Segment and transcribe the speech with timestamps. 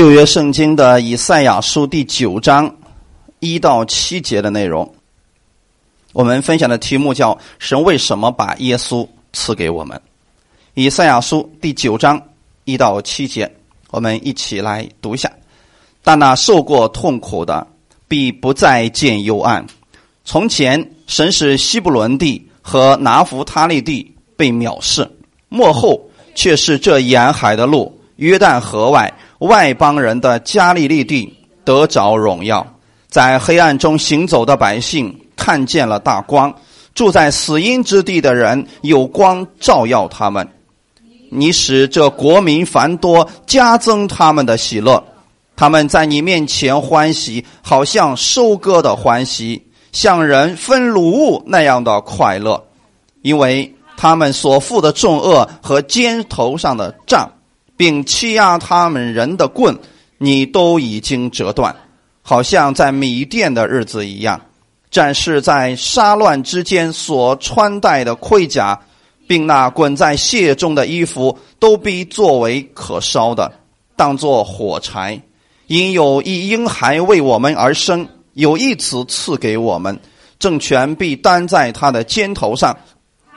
[0.00, 2.74] 旧约圣经的以赛亚书第九章
[3.38, 4.94] 一到七节的内容，
[6.14, 10.00] 我们分享的题目叫“神为什么把耶稣赐给我们”。
[10.72, 12.18] 以赛亚书第九章
[12.64, 13.54] 一到七节，
[13.90, 15.30] 我们一起来读一下。
[16.02, 17.66] 但那受过痛苦的，
[18.08, 19.66] 必不再见幽暗。
[20.24, 25.06] 从前，神使希伯伦地和拿弗他利地被藐视，
[25.50, 26.00] 幕后
[26.34, 29.12] 却是这沿海的路，约旦河外。
[29.40, 32.66] 外邦人的加利利地得着荣耀，
[33.08, 36.50] 在黑暗中行走的百姓看见了大光；
[36.94, 40.46] 住在死荫之地的人有光照耀他们。
[41.30, 45.02] 你使这国民繁多，加增他们的喜乐。
[45.56, 49.62] 他们在你面前欢喜，好像收割的欢喜，
[49.92, 52.62] 像人分卤物那样的快乐，
[53.22, 57.30] 因为他们所负的重恶和肩头上的杖。
[57.80, 59.74] 并欺压他们人的棍，
[60.18, 61.74] 你都已经折断，
[62.20, 64.38] 好像在米店的日子一样。
[64.90, 68.78] 战士在杀乱之间所穿戴的盔甲，
[69.26, 73.50] 并那滚在血中的衣服，都必作为可烧的，
[73.96, 75.18] 当作火柴。
[75.66, 79.98] 因有一婴孩为我们而生，有一子赐给我们，
[80.38, 82.76] 政权必担在他的肩头上。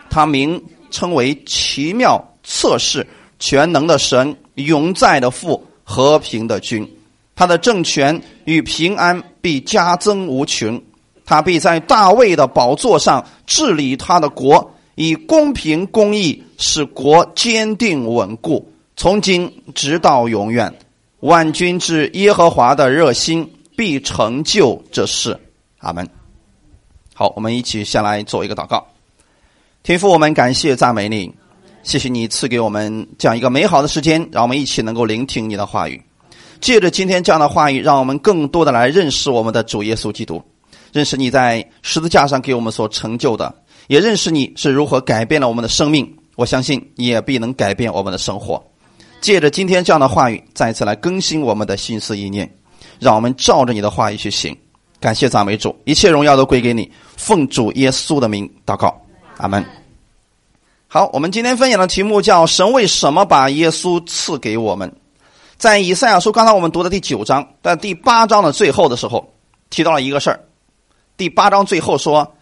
[0.09, 3.07] 他名称为奇妙测试。
[3.39, 6.89] 全能的神，永在的父，和平的君，
[7.35, 10.81] 他的政权与平安必加增无穷。
[11.25, 20.73] 他必在大卫的宝座上治理他的国，以公平公义使国坚定稳固，从今直到永远。
[21.21, 25.39] 万军之耶和华的热心必成就这事。
[25.79, 26.05] 阿门。
[27.13, 28.85] 好，我们一起先来做一个祷告。
[29.83, 31.33] 天父，我们感谢赞美你。
[31.83, 36.01] 谢谢你赐给我们这样一个美好的时间，让我们一起能够聆听你的话语。
[36.61, 40.41] 借着今天这样的话语，让我们更多的来认识我们的主耶稣基督，
[40.93, 43.53] 认识你在十字架上给我们所成就的，
[43.87, 46.09] 也认识你是如何改变了我们的生命。
[46.35, 48.63] 我相信你也必能改变我们的生活。
[49.19, 52.49] 借着今天这样的话语，再次来更新我们的心思意念，
[52.97, 54.55] 让我们照着你的话语去行。
[55.01, 56.89] 感谢赞美主，一切荣耀都归给你。
[57.17, 58.99] 奉主耶稣的名祷告，
[59.35, 59.82] 阿门。
[60.93, 64.93] 好，我们今天分享的题目叫“神为什么把耶稣赐给我们”。
[65.57, 69.33] 在以赛亚书，刚才我们读的第九章，在第八章的最后的时候，
[69.71, 70.39] 提到了一个事儿。
[71.17, 72.35] 第八章最后说：“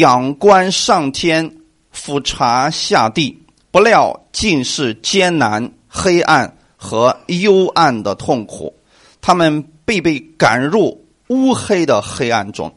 [0.00, 1.58] 仰观上天，
[1.92, 3.38] 俯察下地，
[3.70, 8.74] 不料尽是艰难、黑暗和幽暗的痛苦。
[9.20, 12.74] 他们被被赶入乌黑的黑暗中。”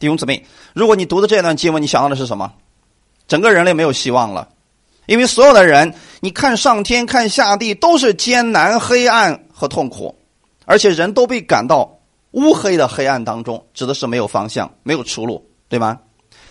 [0.00, 2.52] 弟兄姊妹，如果你读的这段经文，你想到的是什么？
[3.30, 4.48] 整个人类没有希望了，
[5.06, 10.12] 因为所有的人，你看上天看下地都是艰难、黑暗和痛苦，
[10.64, 11.96] 而且人都被赶到
[12.32, 15.96] 乌黑的黑暗当中，指的是没有方向、没有出路，对吗？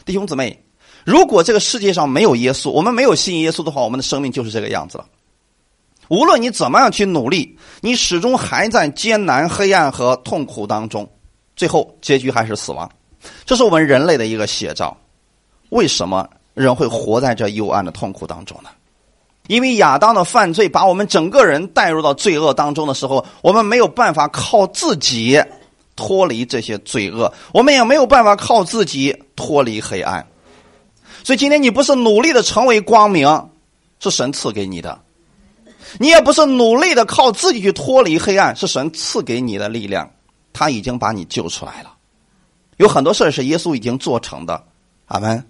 [0.06, 0.58] 弟兄姊妹，
[1.04, 5.06] 如果这个世界上没有耶稣，我们没有信耶稣的话，我们的生命就是这个样子了。
[6.08, 11.06] 无论你怎么样去努力，你始终还在艰难、黑暗和痛苦当中，
[11.58, 12.90] 最后结局还是死亡。
[13.46, 14.96] 这是我们人类的一个写照。
[15.72, 16.26] 为什么？
[16.64, 18.70] 人会活在这幽暗的痛苦当中呢？
[19.48, 25.42] 因为亚当的犯罪把我们整个人带入到罪恶当中的时候，我们没有办法靠自己
[25.96, 30.28] 脱离这些罪恶，我们也没有办法靠自己脱离黑暗。
[31.24, 33.50] 所以今天你不是努力的成为光明，
[34.00, 35.00] 是神赐给你的；
[35.98, 40.12] 你也不是努力的靠自己去脱离黑暗，是神赐给你的力量。
[40.52, 41.94] 他已经把你救出来了。
[42.78, 44.62] 有很多事是耶稣已经做成的。
[45.08, 45.44] 阿门。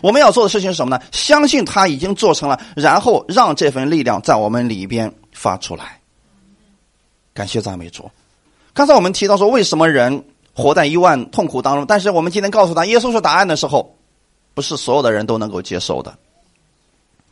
[0.00, 1.02] 我们要做的事情是什么呢？
[1.12, 6.00] 相信他已经做成了，然后让这份力量在我们里边发出来。
[7.32, 8.10] 感谢赞美主。
[8.72, 11.86] 刚才我们提到说，为什么人活在幽暗痛苦当中？
[11.86, 13.96] 但是我们今天告诉他，耶稣是答案的时候，
[14.54, 16.16] 不是所有的人都能够接受的。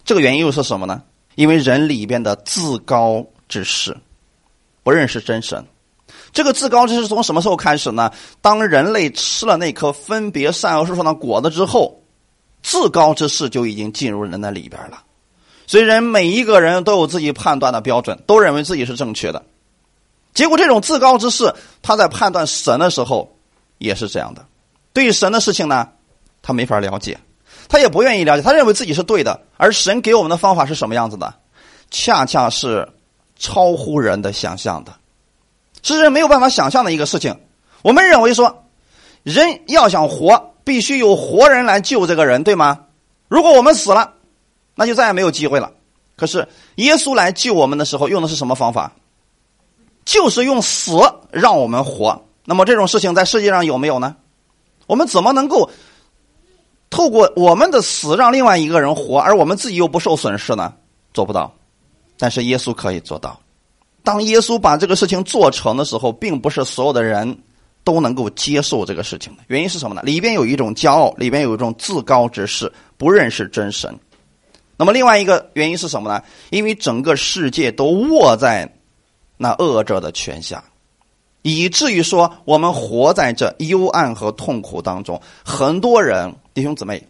[0.05, 1.03] 这个原因又是什么呢？
[1.35, 3.97] 因为人里边的自高之事，
[4.83, 5.65] 不认识真神。
[6.33, 8.11] 这个自高之事从什么时候开始呢？
[8.41, 12.01] 当人类吃了那颗分别善恶树上的果子之后。
[12.63, 15.03] 至高之事就已经进入人的里边了，
[15.67, 19.45] 所以人每一个人都有自己判断的标准，都认为自己是正确的。
[20.35, 23.37] 结果这种至高之事，他在判断神的时候
[23.79, 24.45] 也是这样的。
[24.93, 25.89] 对于神的事情呢，
[26.43, 27.19] 他没法了解，
[27.69, 29.41] 他也不愿意了解，他认为自己是对的。
[29.57, 31.35] 而神给我们的方法是什么样子的？
[31.91, 32.89] 恰恰是
[33.37, 34.93] 超乎人的想象的，
[35.83, 37.39] 是人没有办法想象的一个事情。
[37.83, 38.65] 我们认为说，
[39.23, 40.55] 人要想活。
[40.69, 42.81] 必须有活人来救这个人，对吗？
[43.27, 44.13] 如果我们死了，
[44.75, 45.73] 那就再也没有机会了。
[46.15, 48.93] 可是耶稣来救我们的时候，用的是什么方法？
[50.05, 50.93] 就是用死
[51.31, 52.23] 让我们活。
[52.45, 54.15] 那么这种事情在世界上有没有呢？
[54.87, 55.71] 我们怎么能够
[56.91, 60.75] 透过我们的死让另外一个人活，而我们自己又不受损失呢？
[61.15, 61.51] 做不到。
[62.19, 63.41] 但是耶稣可以做到。
[64.03, 67.39] 当耶稣把这个事情做成的时候，并不是所有的人
[67.89, 69.43] 都能够接受这个事情的。
[69.47, 70.03] 原因是什么呢？
[70.03, 73.99] 里边有一种骄傲，里边有一种自高之势，不认识真神。
[74.77, 76.23] 那么另外一个原因是什么呢？
[76.51, 78.71] 因为整个世界都握在
[79.39, 80.63] 那恶者的权下。
[81.41, 85.19] 以至于说，我们活在这幽暗和痛苦当中。
[85.43, 87.03] 很多人，弟兄姊妹，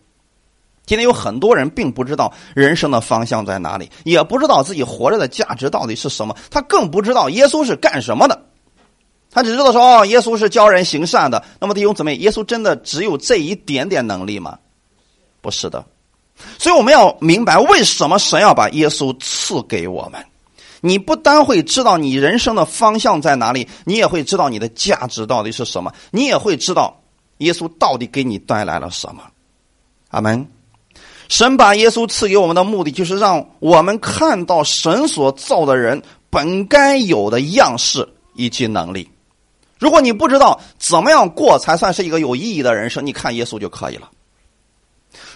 [0.86, 6.36] 今天有很多人并不知道人生的方向在哪里，也不知道自己活着的价值到底是什么。
[6.52, 8.44] 他更不知道耶稣是干什么的。
[9.38, 11.44] 他只知道说，哦，耶稣是教人行善的。
[11.60, 14.58] 那么，弟兄姊妹，耶稣真的只有这一点点能力吗？
[15.40, 15.84] 不是的。
[16.58, 20.20] 所以，我们要明白为什么神要把耶稣赐给我们。
[20.80, 27.00] 你不单会知道你人生的方向在哪里，你也会知道你的价值到底是什么，你也会知道
[27.38, 29.22] 耶稣到底给你带来了什么。
[30.08, 30.44] 阿门。
[31.28, 39.08] 神把耶稣赐给我们的目的，就是让我们看到神所造的人本该有的样式以及能力。
[39.78, 44.10] 如果你不知道怎么样过才算是一个有意义的人生，你看耶稣就可以了。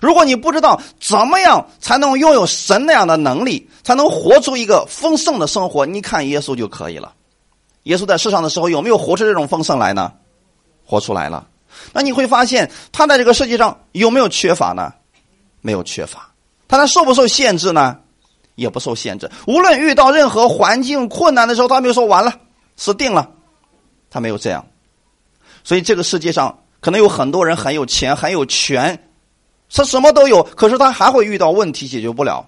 [0.01, 7.15] 如果你不知道怎么样才能拥有神那样的能力，才能活出一个丰盛的生活，你看耶稣就可以了。
[7.85, 10.13] 耶稣在世上的时候有没有活出这种丰盛来呢？
[10.85, 11.47] 活出来了。
[11.93, 14.93] 那你会发现他在这个世界上有没有缺乏呢？
[15.61, 16.29] 没有缺乏。
[16.69, 17.97] 他他受不受限制呢？
[18.57, 19.31] 也不受限制。
[19.47, 22.35] 无论遇到任何环境困难的时候，他没有说完了，
[22.77, 23.31] 死定了。
[24.13, 24.65] 他没有这样。
[25.65, 29.09] 所以这个世界上可能有很多人很有钱，很有权。
[29.75, 32.47] 他什么都有，可是他还会遇到问题解决不了，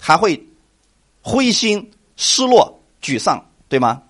[0.00, 0.42] 还会
[1.20, 4.02] 灰心、失落、沮丧，对吗？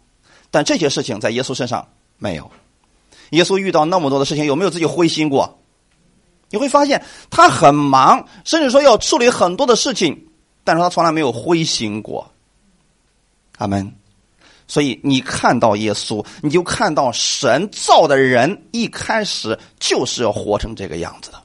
[0.52, 1.88] 但这些事情在耶稣身上
[2.18, 2.48] 没有。
[3.30, 5.58] 耶稣遇到那么多的事情，有没有自己灰心过？
[6.50, 10.28] 你会发现他很忙，甚至说要处理很多的事情，
[10.62, 12.30] 但是他从来没有灰心过。
[13.58, 13.92] 阿门。
[14.72, 21.36] 所以你看到耶稣，你就看到神造的人一开始就是要活成这个样子的。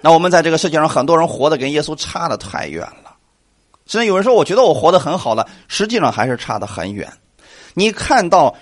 [0.00, 3.14] 那我们在这个世界上，很多人活的跟耶稣差的太远了。
[3.86, 7.08] 甚至有人说：“我觉得我活得很好了。”实际上还是差得很远。
[7.74, 8.52] 你看到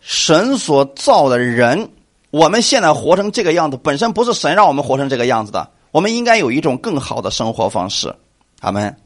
[0.00, 1.88] 神所造的人，
[2.32, 5.70] 我们现在活成这个样子，本身不是神让我们活成这个样子的。
[5.92, 8.12] 我们应该有一种更好的生活方式。
[8.58, 8.96] 阿门。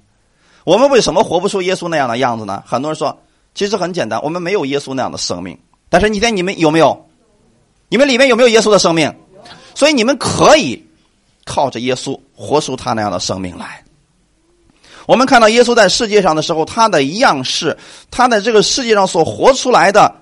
[0.65, 2.65] 我们为什么活不出耶稣那样的样子呢？
[2.67, 3.21] 很多人说，
[3.57, 5.59] 其实很简单，我们没有耶稣那样的生命。
[5.89, 7.09] 但是你在你们有没有？
[7.89, 9.13] 你们里面有没有耶稣的生命？
[9.75, 10.81] 所以你们可以。
[11.49, 13.85] 靠着耶稣活出他那样的生命来。
[15.07, 17.79] 我们看到耶稣在世界上的时候，他的样式，
[18.11, 20.13] 他在这个世界上所活出来的、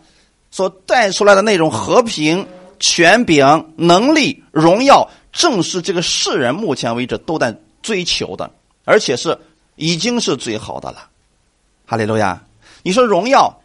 [0.51, 2.47] 所带出来的那种和平、
[2.79, 8.51] 权柄、能力、荣耀，正是这个世人目前为止都在追求的，
[8.85, 9.39] 而且是
[9.77, 11.09] 已经是最好的了。
[11.87, 12.39] 哈利路亚！
[12.85, 13.61] 你说荣耀，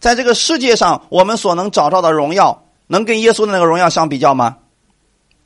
[0.00, 4.56] 在这个世界上，我们所能找到的荣耀，能跟耶稣的那个荣耀相比较吗？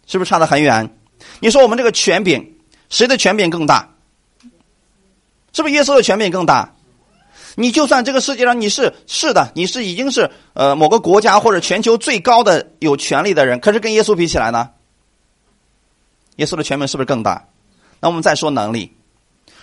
[0.07, 0.95] 是不是差得很远？
[1.41, 2.55] 你说我们这个权柄，
[2.91, 3.95] 谁的权柄更大？
[5.53, 6.75] 是不是耶稣的权柄更大？
[7.57, 14.71] 你就算这个世界上你是是的，你是已经是呃某个国家或者全球最高的有权利的人，可是跟耶稣比起来呢？
[16.37, 17.49] 耶稣的权柄是不是更大？
[18.01, 18.93] 那我们再说能力，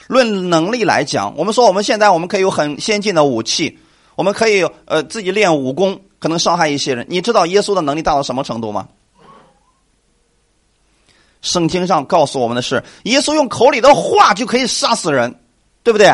[0.07, 3.77] 论能力来讲，我们说我们现在我们可以有很先进的武器，
[4.15, 7.05] 我们可以呃自己练武功，可能伤害一些人。
[7.09, 8.87] 你知道耶稣的能力大到什么程度吗？
[11.41, 15.39] 圣经上告诉我们的是，耶稣用口里的话就可以杀死人，
[15.83, 16.11] 对不对？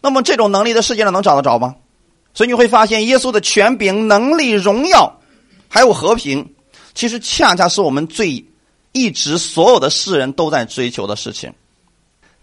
[0.00, 1.76] 那么这种能力在世界上能找得着吗？
[2.34, 5.18] 所以你会发现，耶稣的权柄、能力、荣耀，
[5.68, 6.54] 还有和平，
[6.94, 8.44] 其实恰恰是我们最
[8.92, 11.52] 一直所有的世人都在追求的事情。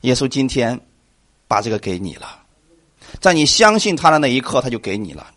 [0.06, 0.80] 耶稣今天
[1.48, 2.28] 把这个给你了，
[3.20, 5.28] 在你相信他的那一刻，他就给你了。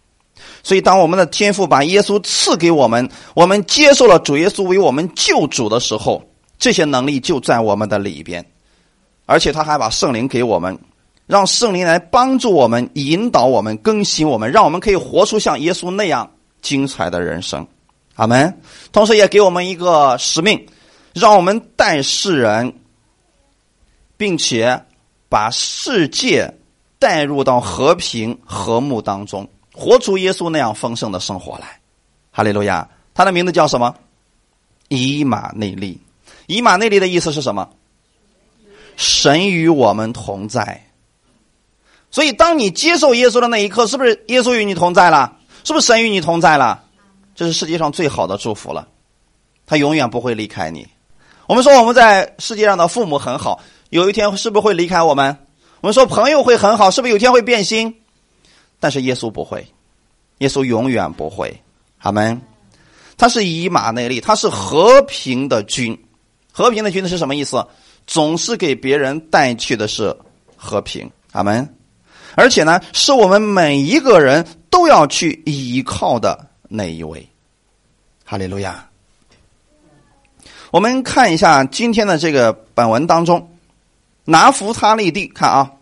[0.62, 6.22] 所以，当我们的天父把耶稣赐给我们，我们接受了主耶稣为我们救主的时候。
[6.58, 8.44] 这些能力就在我们的里边，
[9.26, 10.76] 而且他还把圣灵给我们，
[11.24, 16.28] 让圣灵来帮助我们、引导我们、更新我们，让我们可以活出像耶稣那样
[16.60, 17.64] 精彩的人生。
[18.16, 18.60] 阿门。
[18.90, 20.66] 同时也给我们一个使命，
[21.14, 22.74] 让我们带世人，
[24.18, 24.84] 并且
[25.30, 26.52] 把世界
[26.98, 31.80] 带入到和平和睦当中，活出耶稣那样丰盛的生活来。
[32.30, 32.86] 哈利路亚！
[33.14, 33.94] 他的名字叫什么？
[34.88, 35.98] 以马内利。
[36.46, 37.70] 以马内利的意思是什么？
[38.96, 40.84] 神与我们同在。
[42.10, 45.36] 所以，当你接受耶稣的那一刻，是不是耶稣与你同在了？
[45.64, 46.84] 是不是神与你同在了？
[47.34, 48.88] 这是世界上最好的祝福了，
[49.64, 50.88] 他永远不会离开你。
[51.46, 53.60] 我们说我们在世界上的父母很好，
[53.90, 55.36] 有一天是不是会离开我们？
[55.80, 57.94] 我们说朋友会很好，是不是有一天会变心？
[58.80, 59.66] 但是耶稣不会，
[60.38, 61.62] 耶稣永远不会。
[61.98, 62.40] 阿门。
[63.16, 65.98] 他是以马内利，他是和平的君。
[66.52, 67.66] 和平的君是什么意思？
[68.06, 70.16] 总是给别人带去的是
[70.56, 71.10] 和平。
[71.32, 71.74] 阿门。
[72.34, 77.28] 而且呢，是我们每一个人都要去依靠的那一位。
[78.24, 78.88] 哈利路亚。
[80.70, 83.50] 我们看一下今天的这个本文当中，
[84.28, 85.72] 拿弗他利地，看啊。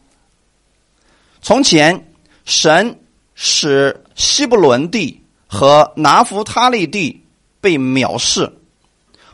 [1.42, 2.12] 从前，
[2.44, 2.96] 神
[3.34, 7.20] 使希伯伦地和拿弗他利地
[7.60, 8.52] 被藐视，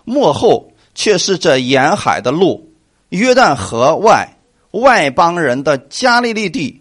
[0.04, 2.72] 幕后却是这沿海的路，
[3.10, 4.26] 约旦河外
[4.70, 6.78] 外邦人的加利利地。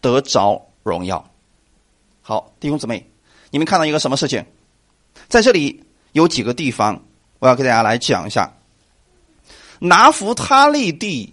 [0.00, 1.30] 得着荣耀。
[2.22, 3.08] 好，弟兄姊妹，
[3.52, 4.44] 你们看到一个什么事情？
[5.28, 7.00] 在这里有几个地方，
[7.38, 8.52] 我要给大家来讲一下。
[9.78, 11.32] 拿弗他利地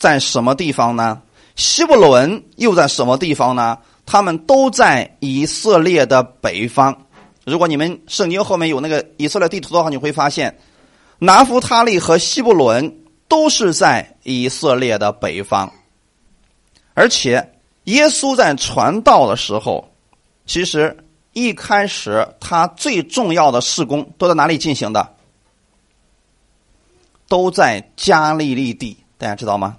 [0.00, 1.22] 在什么地方呢？
[1.54, 3.78] 希伯伦又在什么地方呢？
[4.04, 7.06] 他们都在以色列的北方。
[7.44, 10.58] 如果你们圣经后面有那个以色列地图的话，你会发现，
[11.20, 15.70] 拿弗他利和希伯伦都是在以色列的北方，
[16.94, 17.52] 而且。
[17.84, 19.90] 耶稣在传道的时候，
[20.46, 20.96] 其实
[21.32, 25.14] 一开始他最重要的事工都在哪里进行的？
[27.26, 29.78] 都在加利利地，大家知道吗？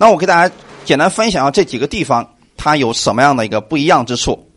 [0.00, 4.48] 那我给大家简单分享下这几个地方，它有什么样的一个不一样之处？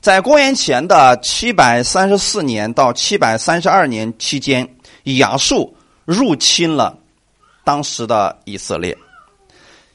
[0.00, 4.68] 在公元前的七百三十四年到七百三十二年期间，
[5.04, 6.98] 亚述入侵了
[7.64, 8.96] 当时的以色列。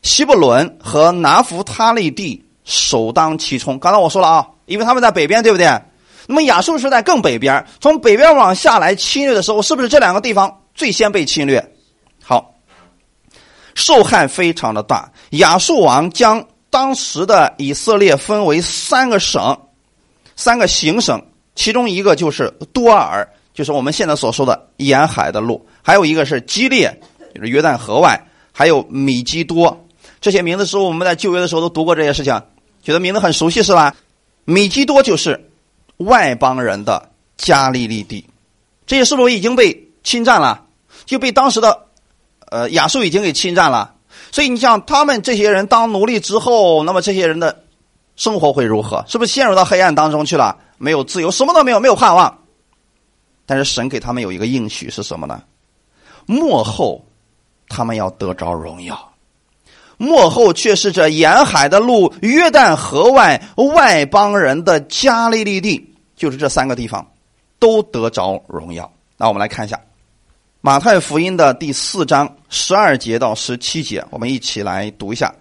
[0.02, 3.78] 希伯伦和拿弗他利地首当其冲。
[3.78, 5.68] 刚才我说了啊，因为他们在北边，对不对？
[6.28, 11.75] 那么亚述是在更北边，从北边往下来侵略的时候，是不是这两个地方最先被侵略？
[13.76, 15.12] 受害非常的大。
[15.32, 19.56] 亚述王将当时的以色列分为三个省，
[20.36, 21.22] 三个行省，
[21.54, 27.00] 其中一个就是多尔，就是我们现在所说的沿海的路；还有一个是基列，
[27.34, 28.18] 就是约旦河外；
[28.52, 29.86] 还有米基多。
[30.20, 32.42] 这些名字是我们在旧约的时候都读过这些事情，
[32.82, 33.96] 觉得名字很熟悉是吧？
[34.46, 35.50] 米基多就是
[35.98, 38.26] 外邦人的加利利地，
[38.88, 40.66] 这些是不是已经被侵占了？
[41.06, 41.85] 就被当时的
[42.56, 43.96] 呃亚述已经给侵占了。
[44.32, 47.64] 所以你像他们这些人当奴隶之后，那么这些人的
[48.16, 49.04] 生活会如何？
[49.08, 50.58] 是不是陷入到黑暗当中去了？
[50.78, 52.40] 没有自由，什么都没有，没有盼望。
[53.46, 55.44] 但是神给他们有一个应许是什么呢？
[56.26, 57.06] 幕后
[57.68, 59.12] 他们要得着荣耀。
[59.98, 67.06] 幕后却是这沿海的路，约旦河外外邦人的加利利地，就是这三个地方，
[67.60, 68.92] 都得着荣耀。
[69.16, 69.80] 那我们来看一下
[70.66, 75.32] 马太福音的第四章十二节到十七节，我们一起来读一下。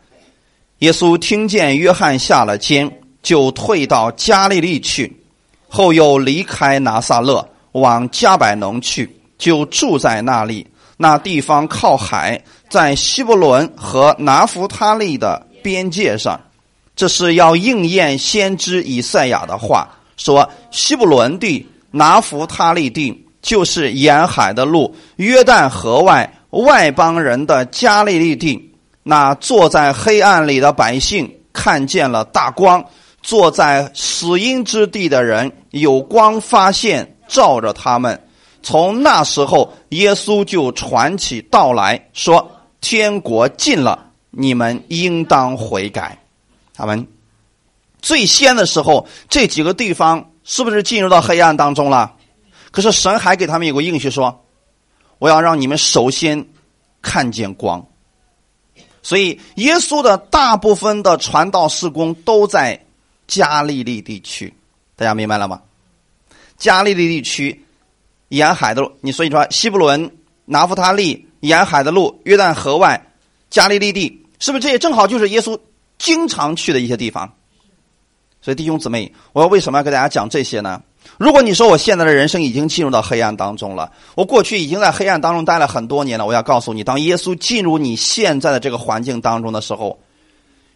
[0.81, 5.11] 耶稣听见约翰下了监，就退到加利利去，
[5.67, 10.67] 后又离开拿撒勒，往加百农去，就住在那里。
[10.99, 12.39] 那地方靠海。
[12.69, 16.39] 在希伯伦和拿弗他利的边界上，
[16.95, 19.89] 这是要应验先知以赛亚的话，
[20.19, 28.73] 说希伯伦地、拿弗他利地就是沿海的路，约旦河外外邦人的加利利地。
[29.03, 32.83] 那坐在黑暗里的百姓看见了大光，
[33.23, 38.19] 坐在死荫之地的人有光发现，照着他们。
[38.63, 42.51] 从那时候，耶稣就传起道来说。
[42.81, 46.19] 天国近了，你们应当悔改。
[46.75, 47.07] 他们
[48.03, 52.14] 最先的时候，这几个地方是不是进入到黑暗当中了？
[52.75, 54.45] 可是神还给他们有个应许说
[55.21, 56.45] ：“我要让你们首先
[57.01, 57.87] 看见光。”
[59.01, 62.85] 所以，耶稣的大部分的传道事工都在
[63.29, 64.53] 加利利地区。
[64.97, 65.63] 大家明白了吗？
[66.57, 67.65] 加利利地区
[68.31, 70.11] 沿海的路，你所以说西布伦、
[70.47, 71.29] 拿弗他利。
[71.45, 73.13] 沿海的路，约旦河外，
[73.51, 75.61] 加利利地，是不是这也正好就是耶稣
[75.99, 77.31] 经常去的一些地方？
[78.41, 80.83] 所以弟兄姊妹，我为什么要给大家讲这些呢？
[81.19, 89.99] 如果你说我现在的人生已经进入到黑暗当中了，我过去已经在黑暗当中待了很多年了，我要告诉你，当耶稣进入你现在的这个环境当中的时候，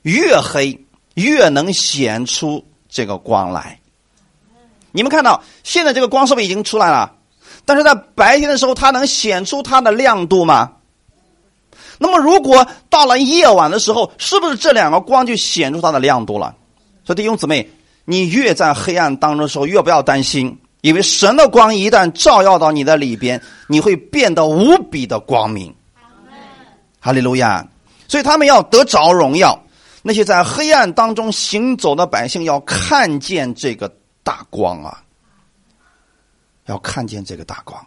[0.02, 3.80] 越黑越能显出这个光来。
[4.92, 7.12] 你们看到现在这个光是不是已经出来了？
[7.64, 10.72] 但是在白天的时候，它能显出它的亮度吗？
[11.98, 16.54] 那么，如果到了夜晚的时候，是不是这两个光就显出它的亮度了？
[17.04, 17.68] 所以弟兄姊妹，
[18.10, 25.74] 你越在黑暗当中的时候，越不要担心，因为神的光一旦照耀到你的里边，你会变得无比的光明。
[26.98, 27.68] 哈利路亚！
[28.08, 29.62] 所以他们要得着荣耀。
[30.00, 35.02] 那些在黑暗当中行走的百姓要看见这个大光啊！
[36.64, 37.78] 要看见这个大光。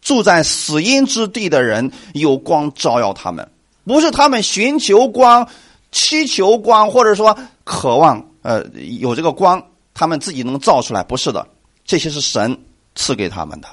[0.00, 3.50] 住在死荫之地的人有光照耀他们，
[3.84, 5.48] 不是他们寻求光、
[5.90, 8.64] 祈求光，或者说渴望呃
[9.00, 9.60] 有这个光，
[9.92, 11.44] 他们自己能造出来，不是的，
[11.84, 12.56] 这些是神
[12.94, 13.66] 赐给他们的。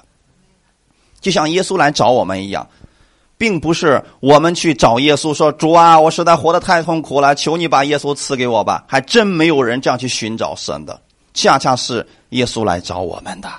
[1.20, 2.68] 就像耶稣来找我们一样。
[3.38, 11.02] 并不是我们去找耶稣说：“主啊，我实在活得太痛苦了，求你把耶稣赐给我吧。”还真没有人这样去寻找神的，
[11.34, 13.50] 恰恰是耶稣来找我们的。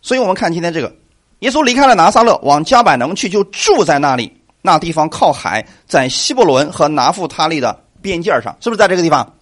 [0.00, 0.92] 所以我们看今天这个，
[1.38, 4.36] 耶稣离开了拿撒勒，往加百农去，就住在那里。
[4.62, 9.34] 那地方靠海，在希伯伦和拿富他利的边界上，是不是在这个地方？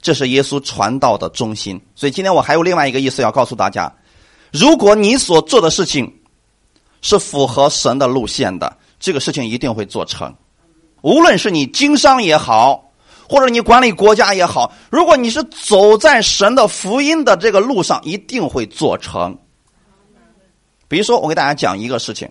[0.00, 1.80] 这是耶稣传道的中心。
[1.94, 3.92] 所以今天我还有另外一个意思要告诉大家：
[4.50, 6.12] 如果你所做的事情，
[7.00, 10.34] 是符合神的路线的，这个事情一定会做成。
[11.02, 12.90] 无论是你经商也好，
[13.28, 19.38] 或者你管理国家也好，如果你是走在神的福音的这个路上，一定会做成。
[20.88, 22.30] 比如说，我给大家讲一个事情：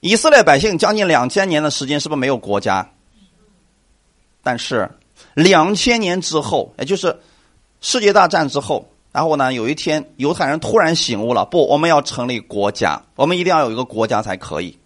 [0.00, 2.88] 以色列百姓将近两千年的时间，是不是没有国家？
[4.44, 4.88] 但是
[5.34, 7.18] 两千年之后，也就是
[7.80, 8.88] 世界大战之后。
[9.10, 9.52] 然后呢？
[9.52, 14.76] 有一天，犹太人突然醒悟了，不，我们要成立国家，我们一定要有一个国家才可以。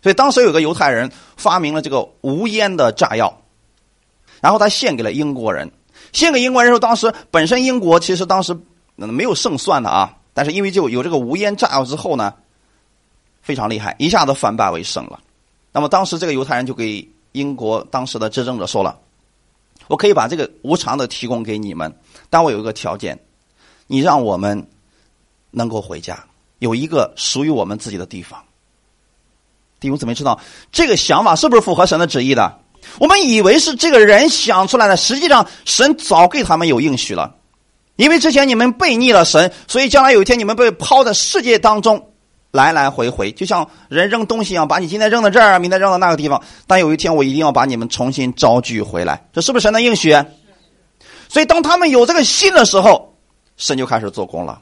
[0.00, 3.42] 所以当时有个犹太人发明了这个无烟的炸药，
[4.40, 5.68] 然后他献给了英国人。
[6.12, 8.56] 献给英国人时候，当时本身英国其实当时
[8.94, 12.32] 没有胜算的啊，但是因为就有这个无烟炸药之后呢，
[13.42, 15.18] 非常厉害，一下子反败为胜了。
[15.72, 18.98] 那么当时这个犹太人就给英国当时的执政者说了
[19.88, 21.94] ：“我可以把这个无偿的提供给你们。”
[22.28, 23.18] 但我有一个条件，
[23.86, 24.68] 你让我们
[25.50, 26.24] 能够回家，
[26.58, 28.42] 有一个属于我们自己的地方。
[29.78, 30.38] 弟兄姊妹知道
[30.70, 32.60] 这个想法是不是符合神的旨意的？
[32.98, 37.36] 我们以为是这个人想出来的，实际上神早给他们有应许了。
[37.96, 42.09] 因为之前你们背逆了神，所以将来有一天你们被抛在世界当中，
[42.50, 46.42] 来来回回，就像人扔东西一样，把你今天扔到这儿，明天扔到那个地方。
[46.66, 50.12] 但有一天我一定要把你们重新招聚回来，这是不是神的应许？
[51.28, 53.14] 所以，当他们有这个心的时候，
[53.56, 54.60] 神就开始做工了。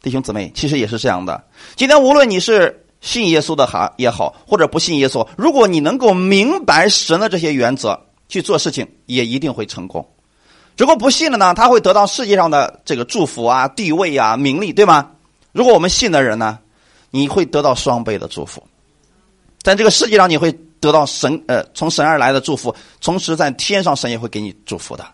[0.00, 1.42] 弟兄姊妹，其实也是这样的。
[1.74, 10.08] 今天，无论你是信耶稣的哈也好，或者不信耶稣，如果你能够明白神的这些原则去做事情，也一定会成功。
[10.76, 15.10] 如果不信了呢，他会得到世界上的这个祝福啊、地位啊、名利，对吗？
[15.52, 16.58] 如果我们信的人呢，
[17.14, 18.60] 你会得到双倍的祝福，
[19.62, 20.50] 在这个世界上你会
[20.80, 25.06] 得到神呃从神而来的祝福，同时在天上神也会给你祝福的。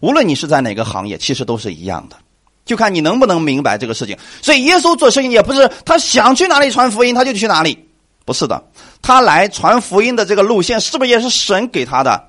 [0.00, 2.16] 无论你是在哪个行业，其实都是一样的，
[2.64, 4.18] 就看你能不能明白这个事情。
[4.42, 7.78] 所以耶稣做事情也不是他想去哪里传福音他就去哪里，
[8.24, 8.60] 不是的。
[9.00, 12.28] 他来传福音的这个路线是不是也是神给他的？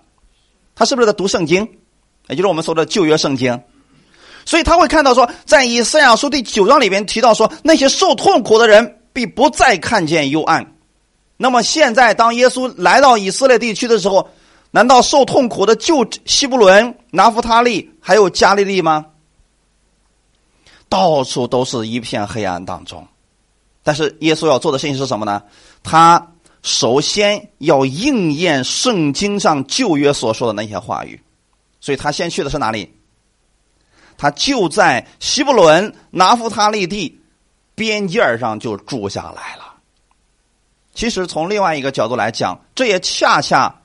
[0.76, 1.68] 他是不是在读圣经？
[2.28, 3.60] 也就是我们说的旧约圣经。
[4.46, 10.76] 所以他会看到说，在以赛亚书第九章里边提到说，那些受痛苦的人必不再看见幽暗。
[11.38, 14.30] 那么现在当耶稣来到以色列地区的时候。
[14.74, 19.06] 难道受痛苦的就西伯伦、拿弗他利还有加利利吗？
[20.88, 23.06] 到处都是一片黑暗当中。
[23.84, 25.44] 但是耶稣要做的事情是什么呢？
[25.84, 26.26] 他
[26.64, 31.22] 首先要应验圣经上旧约所说的那些话语，
[31.82, 32.90] 所以他先去的是哪里？
[34.18, 37.20] 他就在希伯伦、拿弗他利地
[37.76, 39.74] 边界上就住下来了。
[40.94, 43.76] 其实从另外一个角度来讲，这也恰恰。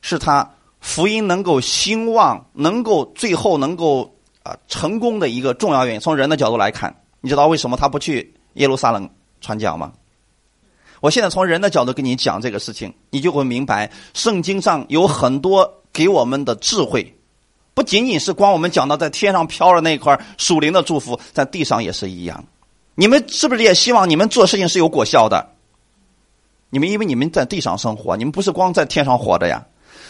[0.00, 0.48] 是他
[0.80, 6.00] 福音能够兴旺，能够最后能够啊成功的一个重要原因。
[6.00, 9.92] 从人的角度来看，你知道为什么他不去耶路撒冷传讲吗？
[11.00, 17.17] 我现在从人的角度跟你讲这个事情，你就会明白，圣经上有很多给我们的智慧，
[17.78, 22.44] 不仅仅是光我们讲到在天上飘着那块属灵的祝福，在地上也是一样。
[22.96, 25.50] 你们是不是也希望你们做事情是有果效的？
[26.70, 29.64] 你们因为你们在地上生活，你们不是光在天上活着呀。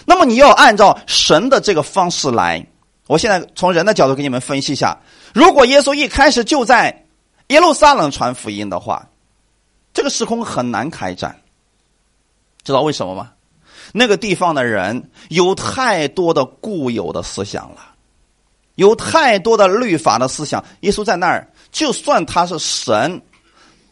[0.07, 2.67] 那么你要按照神的这个方式来。
[3.07, 4.99] 我现在从人的角度给你们分析一下：
[5.35, 7.05] 如果耶稣一开始就在
[7.49, 9.11] 耶路撒冷传福音的话，
[9.93, 11.39] 这个时空很难开展。
[12.65, 13.33] 知道为什么吗？
[13.93, 17.95] 那个地方的人有太多的固有的思想了，
[18.75, 20.65] 有太多的律法的思想。
[20.81, 23.21] 耶稣在那儿，就算他是神，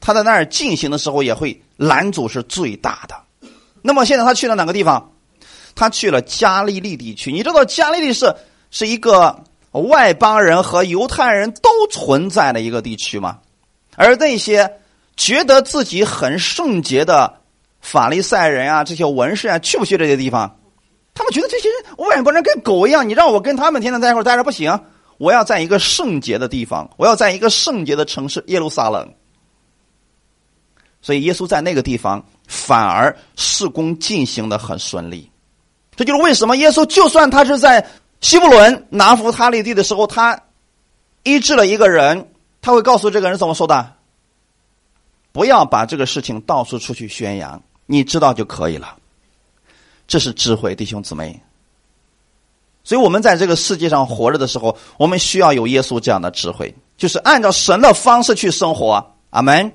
[0.01, 3.17] 他在那儿进行的时候也会拦阻是最大的。
[3.83, 5.13] 那么现在他去了哪个地方？
[5.75, 8.35] 他去了加利利地区，你知道加利利是
[8.71, 13.39] 是一个外邦人和犹太人都存在的一个地区吗。
[13.95, 14.81] 而那些
[15.17, 17.41] 觉得自己很圣洁的
[17.87, 20.59] 法利赛人啊，这些文士啊，去不去这些地方？
[21.15, 24.81] 他们觉得这些人外国人跟狗一样，你让我跟他们天天在一块待着不行。
[25.19, 29.15] 我要在一个圣洁的地方，我要在一个圣洁的城市耶路撒冷。
[31.01, 35.31] 所以耶稣在那个地方反而事工进行的很顺利。
[35.95, 37.87] 这就是为什么耶稣就算他是在
[38.21, 40.43] 希伯伦拿弗他利地的时候，他
[41.23, 42.29] 医治了一个人，
[42.61, 43.93] 他会告诉这个人怎么说的？
[45.33, 48.97] 不要把这个事情到处出去宣扬，你知道就可以了。
[50.07, 51.41] 这是智慧，弟兄姊妹。
[52.85, 59.15] 所以我们在这个世界上活着的时候，我们需要有耶稣这样的智慧，就是按照神的方式去生活。
[59.31, 59.73] 阿门，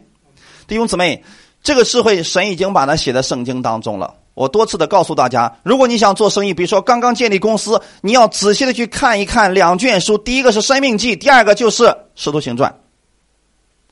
[0.67, 1.21] 弟兄姊妹，
[1.61, 4.15] 这个智慧神已经把它写在圣经当中了。
[4.33, 11.83] 我多次的告诉大家，如果你想做生意，比如说刚刚建立公司，你要仔细的去看一看两卷书，第一个是《生命记》，第二个就是
[12.15, 12.71] 《使徒行传》，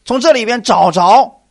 [0.06, 1.42] 从这里边找着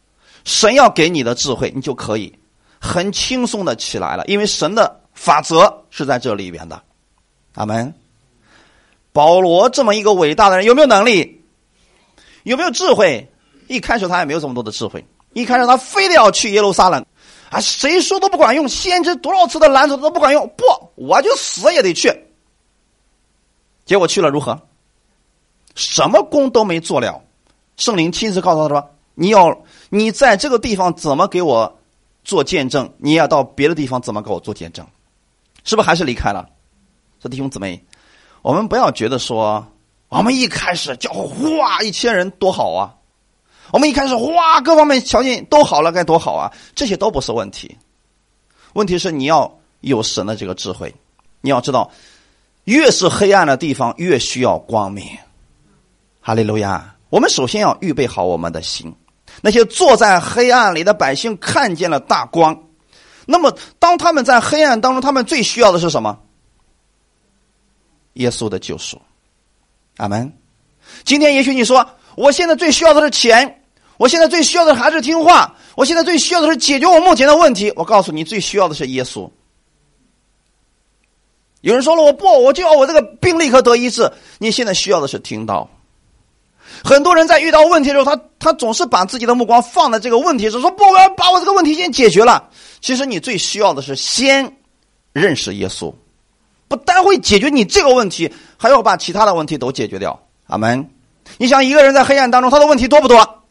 [0.44, 2.32] 神要给你的智慧，你就可以。
[2.80, 6.82] 很轻松的起来了，因为神的法则是在这里边的。
[7.54, 7.92] 阿门。
[9.12, 11.42] 保罗这么一个伟大的人，有没有能力？
[12.44, 13.28] 有没有智慧？
[13.66, 15.04] 一开始他也没有这么多的智慧。
[15.32, 17.04] 一开始他非得要去耶路撒冷，
[17.50, 20.48] 啊，谁说都不管用，先知多少次的拦阻都不管用。
[20.56, 20.64] 不，
[20.94, 22.26] 我就死也得去。
[23.84, 24.60] 结果去了如何？
[25.74, 27.22] 什么功都没做了。
[27.76, 31.77] 圣灵亲自告诉他说：“你要你在这个地方怎么给我？”
[32.28, 34.86] 做见证，你要到别的地方怎么给我做见证？
[35.64, 36.46] 是不是还是离开了？
[37.22, 37.82] 说弟兄姊妹，
[38.42, 39.66] 我们不要觉得说，
[40.10, 42.94] 我们一开始叫哇一千人多好啊，
[43.72, 47.78] 我们一开始哇各方面条件都好了该多好啊，这些都不是问题。
[48.74, 50.94] 问题是你要有神的这个智慧，
[51.40, 51.90] 你要知道，
[52.64, 55.02] 越是黑暗的地方越需要光明。
[56.20, 56.94] 哈利路亚！
[57.08, 58.94] 我们首先要预备好我们的心。
[59.40, 62.64] 那些坐在黑暗里的百姓看见了大光，
[63.26, 66.18] 那么当他们在黑暗当中，他们最需要的是什么？
[68.14, 69.00] 耶稣的救赎，
[69.98, 70.32] 阿门。
[71.04, 73.62] 今天也许你说，我现在最需要的是钱，
[73.96, 77.72] 我现在最需要的还是听话，我现在最需要的是解决我目前的问题。
[77.76, 79.30] 我告诉你，最需要的是耶稣。
[81.60, 84.10] 有人说了，我不，我就要我这个病立刻得医治。
[84.38, 85.68] 你现在需要的是听到。
[86.84, 92.48] 很多人在遇到问题的时候，他他总是把自己的目光放在这个问题上，说不，我要把我这个问题先解决了。
[92.80, 94.56] 其实你最需要的是先
[95.12, 95.92] 认识耶稣，
[96.68, 100.18] 不单会解决你这个问题，还要把其他的问题都解决掉。
[100.46, 100.88] 阿门。
[101.36, 103.42] 你想一个人在黑暗当中，他的问题多不多？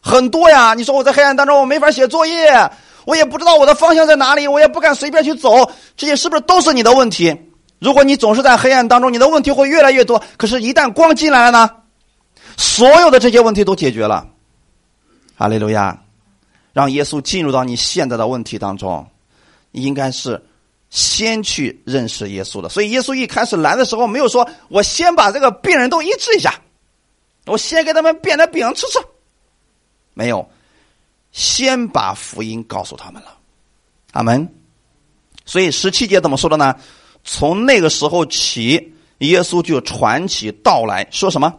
[0.00, 0.74] 很多呀。
[0.74, 2.70] 你说我在黑暗当中，我没法写作业，
[3.06, 7.34] 我也不知道我的方向在哪里，我也不敢随便去走，这些是不是都是你的问题？
[7.78, 10.20] 如果你总是在黑暗当中，你的问题会越来越多。
[10.36, 11.70] 可是，一旦光进来了呢？
[12.58, 14.28] 所有的这些问题都解决了，
[15.36, 16.02] 哈利路亚！
[16.72, 19.08] 让耶稣进入到你现在的问题当中，
[19.72, 20.44] 应该是
[20.90, 22.68] 先去认识耶稣的。
[22.68, 26.60] 所以耶稣一开始来的时候，没有说我先把这个病人都医治一下，
[27.46, 28.98] 我先给他们变点饼吃吃，
[30.14, 30.48] 没有，
[31.32, 33.38] 先把福音告诉他们了。
[34.12, 34.52] 阿门。
[35.44, 36.74] 所以十七节怎么说的呢？
[37.24, 41.52] 从那个时候起，耶稣就传起道来说什么？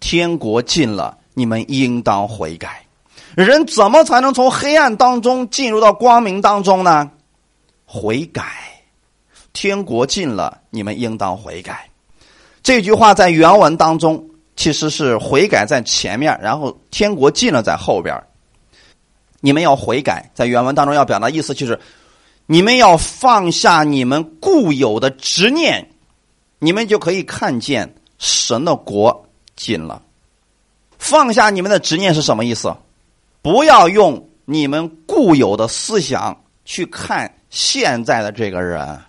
[0.00, 2.84] 天国近了，你们应当悔改。
[3.34, 7.10] 人怎么才能从黑暗当中进入到光明当中呢？
[7.84, 8.44] 悔改。
[9.52, 11.88] 天国近了，你们应当悔改。
[12.62, 18.20] 这句话在原文当中其实是悔改在前面，然后天国近了在后边。
[19.40, 21.78] 你们要悔改，在原文当中要表达意思就是，
[22.46, 25.90] 你们要放下你们固有的执念，
[26.58, 29.27] 你们就可以看见神的国。
[29.58, 30.00] 紧了，
[30.98, 32.72] 放下你们的执念是什么意思？
[33.42, 39.00] 不要用你们固有的思想去看现在的这个人，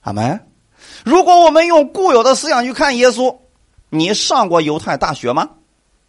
[0.00, 0.40] 阿门。
[1.04, 3.38] 如果我们用固有的思想去看耶稣，
[3.90, 5.48] 你上过犹太大学吗？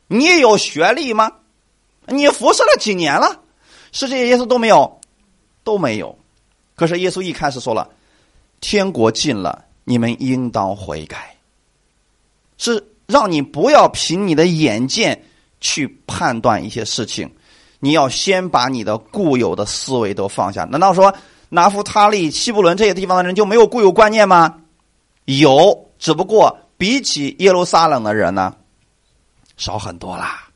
[0.07, 1.31] 你有学历吗？
[2.07, 3.41] 你服侍了几年了？
[3.91, 4.99] 是这些耶稣都没有，
[5.63, 6.17] 都没有。
[6.75, 7.87] 可是耶稣一开始说了
[8.59, 11.35] ：“天国近了，你们应当悔改。”
[12.57, 12.83] 是。
[13.07, 15.23] 让你不要凭你的眼见
[15.61, 17.31] 去判断一些事情，
[17.79, 20.63] 你要先把你的固有的思维都放下。
[20.65, 21.13] 难道说
[21.49, 24.61] 拿夫他利、西伯伦这些地方的人就没有固有观念吗？
[25.25, 28.55] 有，只不过比起耶路撒冷的人呢，
[29.57, 30.49] 少很多啦，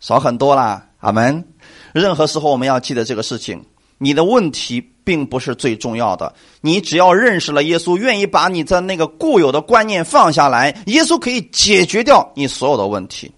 [0.00, 0.86] 少很多啦。
[1.00, 1.44] 阿门。
[1.92, 3.64] 任何时候我们要记得这个事情，
[3.98, 6.34] 你的问题并不是最重要的。
[6.60, 13.30] 你只要认识了耶稣，愿意把你的那个固有的观念放下来，耶稣可以解决掉你所有的问题。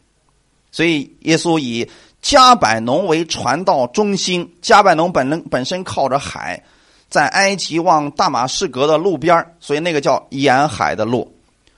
[0.70, 1.88] 所以，耶稣以
[2.20, 6.62] 加百农为传道中心，加百农本人本身靠着海，
[7.09, 11.35] 在埃及往大马士革的路边所以那个叫沿海的路。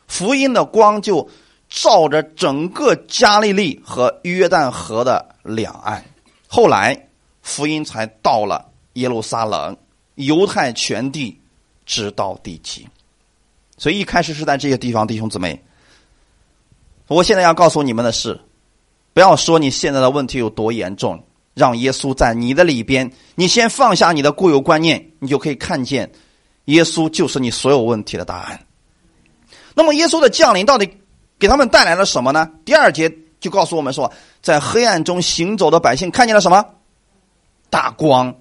[0.06, 1.28] 福音的光就
[1.68, 6.04] 照着整个加利利和约旦河的两岸。
[6.48, 7.08] 后来，
[7.42, 8.67] 福音才到了
[8.98, 9.76] 耶路撒冷、
[10.14, 11.40] 犹太全地，
[11.86, 12.86] 直到地极。
[13.76, 15.62] 所以一开始是在这些地方，弟兄姊妹。
[17.06, 18.38] 我现在要告诉你们的是，
[19.14, 26.10] 不要说你现在的问题有多严重，让耶稣在你的里边，你先放下你的固有观念，你就可以看见，
[26.66, 28.66] 耶稣就是你所有问题的答案。
[29.74, 30.90] 那么，耶稣的降临到底
[31.38, 32.50] 给他们带来了什么呢？
[32.64, 36.62] 第二节就告诉我们说，在黑暗中行走的百姓看见了什么？
[37.70, 38.34] 大光。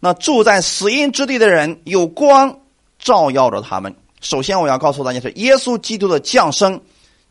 [0.00, 2.58] 那住在死荫之地的人有光
[2.98, 3.94] 照耀着他们。
[4.20, 6.80] 首先，我要告诉大家是，耶稣基督的降生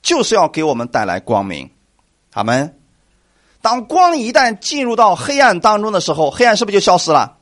[0.02, 1.70] 就是要给我们带来光明。
[2.34, 2.76] 阿门。
[3.62, 7.38] 当光一旦进入到黑暗当中的时候，黑暗是不是就消失了？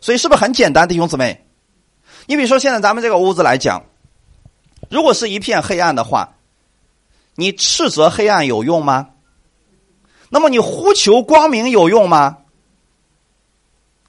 [0.00, 1.46] 所以，是不是很简单，弟兄姊妹？
[2.26, 3.84] 你比如说，现在咱们这个屋子来讲。
[4.90, 6.34] 如果是一片黑暗的话，
[7.36, 9.10] 你斥责黑暗有用吗？
[10.28, 12.38] 那么你呼求光明有用吗？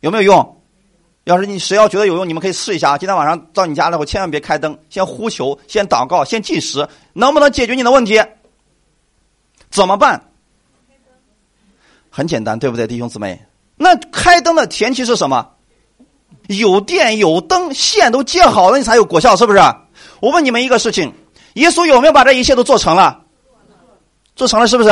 [0.02, 0.62] 有没有用？
[1.26, 2.98] 要是你谁要觉得有用，你们可以试一下啊。
[2.98, 8.22] 今天晚上到你家了后，千万别开灯，先呼求，先祷告，先计时，能不能解决你的问题？
[9.70, 10.30] 怎么办？
[12.10, 13.46] 很简单，对不对，弟兄姊妹？
[13.76, 15.50] 那开灯的前提是什么？
[16.48, 19.60] 有电有灯，线都接好了，你才有果效，是不是？
[20.20, 21.14] 我问你们一个事情：
[21.54, 23.22] 耶稣有没有把这一切都做成了？
[24.36, 24.90] 做成了，是不是？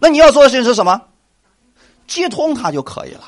[0.00, 1.02] 那你要做的事情是什么？
[2.06, 3.24] 接通它就可以了。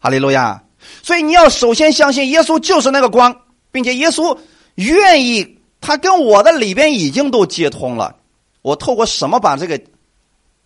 [0.00, 0.64] 哈利路亚！
[1.02, 3.34] 所以你要首先相信耶稣就是那个光，
[3.70, 4.36] 并且耶稣
[4.74, 8.16] 愿意，他跟我的里边已经都接通了。
[8.62, 9.80] 我透过什么把这个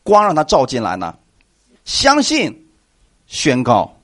[0.02, 1.14] 光让它照进来呢？
[1.84, 2.66] 相信、
[3.26, 3.94] 宣告，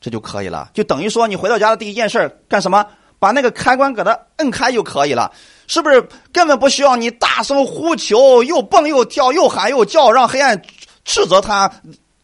[0.00, 0.70] 这就可以了。
[0.74, 2.86] 就等于说，你回到家的第一件事干什么？
[3.18, 5.32] 把那个开关给它摁开就可以了，
[5.66, 6.06] 是不是？
[6.32, 10.60] 根本不需要你大声呼求，又蹦又跳，又喊又叫，让黑暗
[11.06, 11.72] 斥责他、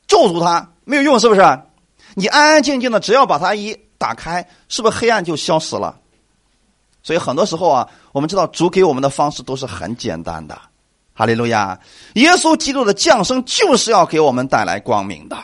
[0.06, 1.40] 咒诅他，没有用，是不是？
[2.14, 5.96] 你安安静静的，只要把它一打开，是不是黑暗就消失了？
[7.02, 10.58] 所以很多时候啊，我们知道主给我们的方式都是很简单的。
[11.14, 11.78] 哈利路亚！
[12.14, 15.36] 耶稣基督的降生就是要给我们带来光明的。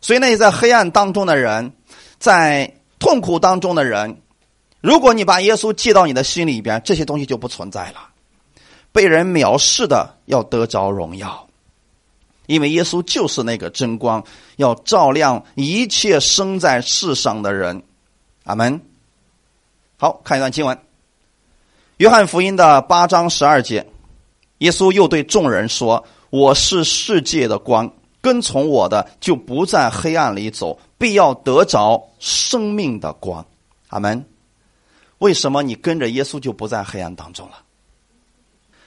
[0.00, 1.72] 所以那些在黑暗当中的人，
[2.18, 4.20] 在痛苦当中的人。
[4.80, 8.08] 如果你把耶稣记到你的心里边，这些东西就不存在了。
[8.92, 11.47] 被人藐视的要得着荣耀，
[12.48, 14.24] 因为耶稣就是那个真光，
[14.56, 17.82] 要照亮一切生在世上的人。
[18.44, 18.80] 阿门。
[19.98, 20.74] 好看一段经文，
[21.98, 23.86] 《约翰福音》的八章十二节，
[24.58, 33.44] 耶稣又对众人说：“我是世界的光，跟从我的就不在黑暗里走，必要得着生命的光。”
[33.88, 34.24] 阿门。
[35.18, 37.58] 为什么你跟着耶稣就不在黑暗当中了？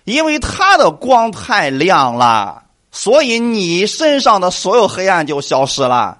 [0.05, 6.19] 因为他的光太亮了，所以你身上的所有黑暗就消失了。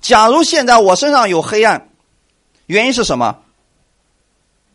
[0.00, 1.88] 假如现在我身上有黑暗，
[2.66, 3.38] 原因是什么？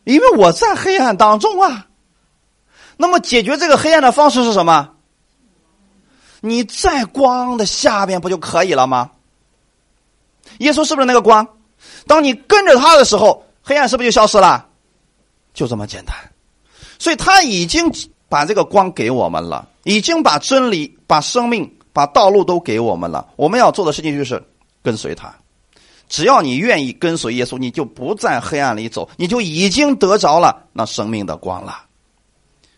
[0.03, 1.87] 因为我在黑暗当中啊。
[2.95, 4.89] 那么解决这个黑暗的方式是什么？
[6.41, 9.11] 你在光的下边不就可以了吗？
[10.59, 11.47] 耶稣是不是那个光？
[12.05, 14.67] 当你跟着他的时候，黑暗是不是就消失了？
[15.53, 16.15] 就这么简单，
[16.99, 17.91] 所以他已经
[18.33, 23.27] 把这个光给我们了，已经把真理、把生命、把道路都给我们了。
[23.35, 24.43] 我们要做的事情就是
[24.81, 25.31] 跟随他。
[26.09, 31.83] 只要你愿意跟随耶稣，你就不在黑暗里走，你就已经得着了那生命的光了。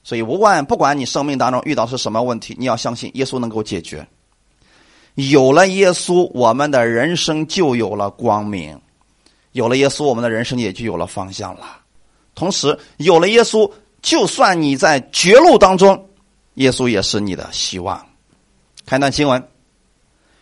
[0.03, 4.05] 所以，无管不管你生命当中遇到是什么问题，你要相信耶稣能够解决。
[5.13, 8.77] 有了耶稣，我们的人生就有了光明；
[9.53, 11.77] 有了耶稣，我们的人生也就有了方向了。
[12.35, 13.71] 同时，有了耶稣，
[14.05, 16.09] 就算你在绝路当中，
[16.53, 18.05] 耶稣也是你的希望。
[18.85, 19.41] 看段经文，《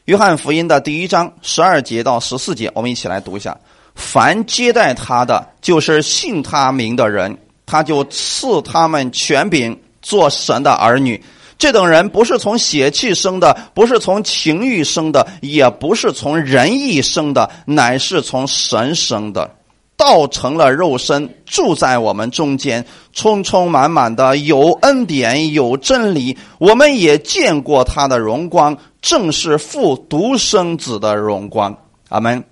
[0.03, 3.57] 约翰福音》的第一章十二节到十四节，我们一起来读一下：
[3.95, 11.23] 凡接待他的，就是信他名的人，他就赐他们权柄，做神的儿女。
[11.57, 19.49] 这等人不是从血气生的，不是从情欲生的，也不是从人意生的，乃是从神生的。
[19.95, 26.37] 道成了肉身，住在我们中间，充充满满的有恩典有真理。
[26.57, 31.77] 我们也见过他的荣光，正是父独生子的荣光。
[32.09, 32.43] 阿门。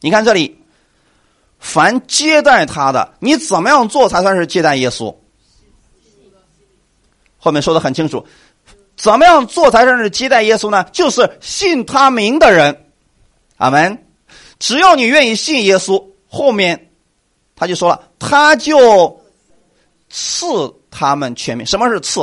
[0.00, 0.58] 你看这里，
[1.58, 5.14] 凡接待他的，你怎么样做才算是接待耶稣？
[7.38, 8.24] 后面说的很清楚，
[8.96, 10.84] 怎么样做才算是接待耶稣呢？
[10.92, 12.86] 就是信他名的人，
[13.56, 14.04] 阿门。
[14.58, 16.90] 只要你愿意信耶稣，后面
[17.56, 19.20] 他就说了，他就
[20.08, 20.46] 赐
[20.90, 21.66] 他们全名。
[21.66, 22.20] 什么是赐？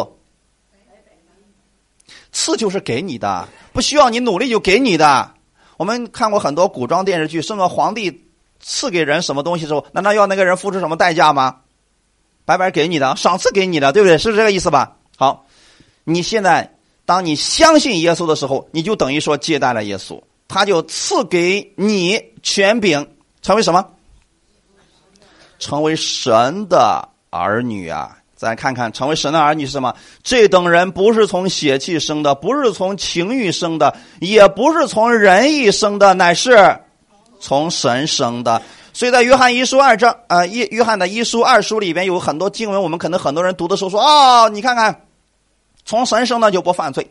[2.31, 5.31] 赐就是给你的，不需要你努力就给你的。
[5.77, 11.61] 我们看过很多古装电视剧，什么皇帝赐给人什么东西之后，难道要那个人付出什么代价吗？
[12.43, 14.17] 白白给你的，赏赐给你的，对不对？
[14.17, 14.97] 是这个意思吧？
[15.17, 15.45] 好，
[16.03, 23.07] 你现在当你相信耶稣的时候，你就等于说接待了耶稣，他就赐给你权柄，
[23.41, 23.94] 成为什么？
[25.65, 28.15] 成为神的儿女啊！
[28.35, 29.95] 再看看，成为神的儿女是什么？
[30.21, 36.81] 这等人不是从血气生的，不是从情欲生的，也不是从人意生的，乃是
[37.39, 38.61] 从神生的。
[38.93, 45.01] 所以在约翰一书二章，呃，一约翰的一书二书里边有很多经文，我们可能很多人读的时候说：“哦，你看看。”
[45.83, 47.09] 从神生的就不犯罪，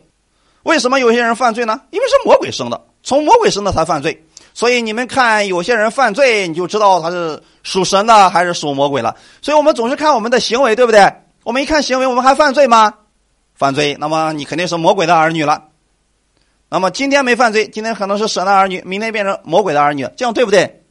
[0.63, 1.81] 为什么有些人犯罪呢？
[1.91, 4.24] 因为是魔鬼生的，从魔鬼生的才犯罪。
[4.55, 9.15] 所以你们看有些人犯罪，你就知道他是属神的还是属魔鬼了。
[9.41, 11.13] 所以我们总是看我们的行为，对不对？
[11.43, 12.93] 我们一看行为，我们还犯罪吗？
[13.53, 15.65] 犯罪，那么你肯定是魔鬼的儿女了。
[16.69, 20.83] 那么今天没犯罪，今天可能是神的儿女，明天变成魔鬼的儿女，这样对不对？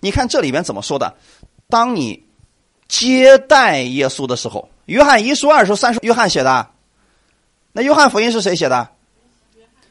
[0.00, 1.14] 你看这里边怎么说的？
[1.68, 2.24] 当你
[2.88, 6.68] 接待耶稣的时候，约翰一书二书三书，约翰写的。
[7.72, 8.88] 那约翰福音是谁写的？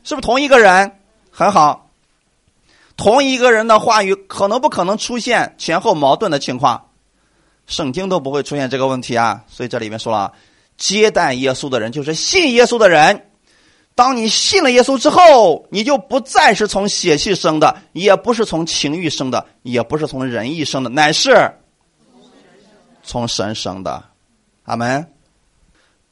[0.04, 1.00] 是不是同一个人？
[1.30, 1.90] 很好，
[3.02, 6.90] 同一个人的话语可能不可能出现前后矛盾的情况？
[7.66, 9.44] 圣经都不会出现这个问题啊！
[9.48, 10.32] 所以这里面说了，
[10.78, 13.32] 接待耶稣的人就是信耶稣的人。
[13.96, 21.52] 当你信了耶稣之后，你就不再是从血气生的，也不是从情欲生的，也不是从人意生的，乃是
[23.02, 24.04] 从神生的。
[24.66, 25.12] 阿门。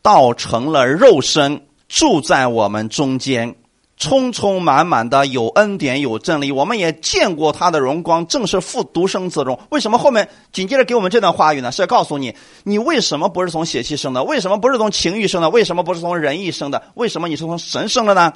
[0.01, 3.53] 道成了肉身，住在我们中间，
[3.99, 6.51] 充充满满的有恩典有真理。
[6.51, 9.59] 我们也见过他的荣光，正是父独生子荣。
[9.69, 11.69] 为什么后面紧接着给我们这段话语呢？
[11.71, 12.33] 是要告诉你，
[12.63, 14.23] 你为什么不是从血气生的？
[14.23, 15.49] 为什么不是从情欲生的？
[15.49, 16.91] 为什么不是从人意生的？
[16.95, 18.31] 为什么你是从神生的呢？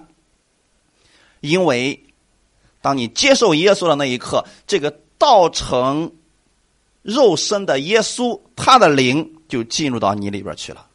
[1.39, 2.03] 因为
[2.81, 6.11] 当你接受耶稣的那一刻，这个道成
[7.01, 10.87] 肉身的耶稣，他的灵就进入到你里边去了。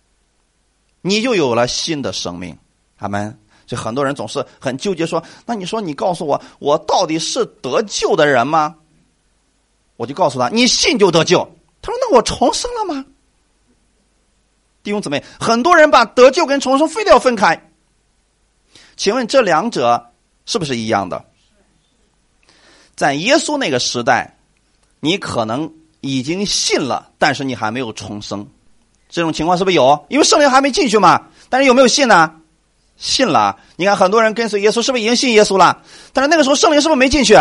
[1.01, 2.59] 你就有了新的生命，
[2.99, 3.39] 阿门。
[3.69, 8.75] 就很多人总是很纠结，说：“那你说，你告诉我，我到底是得救的人吗？”
[9.97, 11.47] 我就告诉他：“你信就得救。”
[11.83, 13.05] 他说：“那我重生了吗？”
[14.83, 17.71] 弟兄姊妹，很多人把得救跟重生非得要分开。
[18.97, 20.13] 请问这两者
[20.47, 21.23] 是不是一样的？
[22.97, 24.39] 在耶稣那个时代，
[25.01, 28.49] 你可能已经信了，但是你还没有重生。
[29.11, 30.07] 这种情况是不是有？
[30.09, 31.27] 因为圣灵还没进去嘛。
[31.51, 32.35] 但是有没有信呢？
[32.99, 33.57] 信了。
[33.77, 35.81] 你看很多人跟随耶稣，是不是已经信耶稣了？
[36.13, 37.35] 但是那个时候圣灵是不是没进去？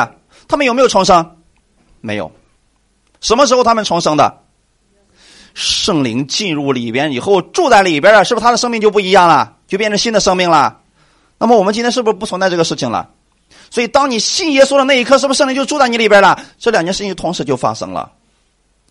[0.48, 1.38] 他们有没有重生？
[2.00, 2.32] 没有。
[3.20, 4.42] 什么时候他们重生的？
[5.54, 9.56] 圣灵进入里边以后，住在里边了，是不是他的生命就不一样了？
[9.68, 10.78] 就变成新的生命了？
[11.40, 13.10] 那么我们今天是不是不存在这个事情了？
[13.70, 16.40] 所以当你信耶稣的那一刻，是不是圣灵就住在你里边了？
[16.58, 18.12] 这两件事情同时就发生了。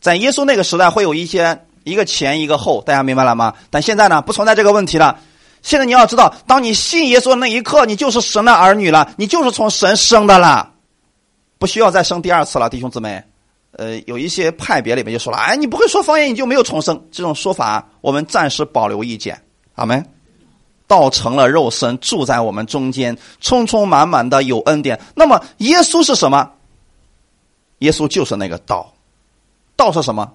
[0.00, 1.62] 在耶稣那个时代，会有一些。
[1.84, 3.54] 一个前一个后，大家明白了吗？
[3.70, 5.20] 但现在呢，不存在这个问题了。
[5.66, 10.70] 现在你要知道，当你信耶稣那一刻，你就是神的儿女了，你就是从神生的了，
[11.58, 13.20] 不需要再生第二次了，弟兄姊妹。
[13.72, 17.04] 呃，有一些派别里面就说了，哎，你不会说方言，你就没有重生。
[17.10, 19.42] 这种说法，我们暂时保留意见。
[19.74, 20.08] 阿门。
[20.86, 25.00] 道成了肉身，住在我们中间，充充满满的有恩典。
[25.16, 26.48] 那么，耶稣是什么？
[27.80, 28.94] 耶稣就是那个道。
[29.74, 30.32] 道是什么？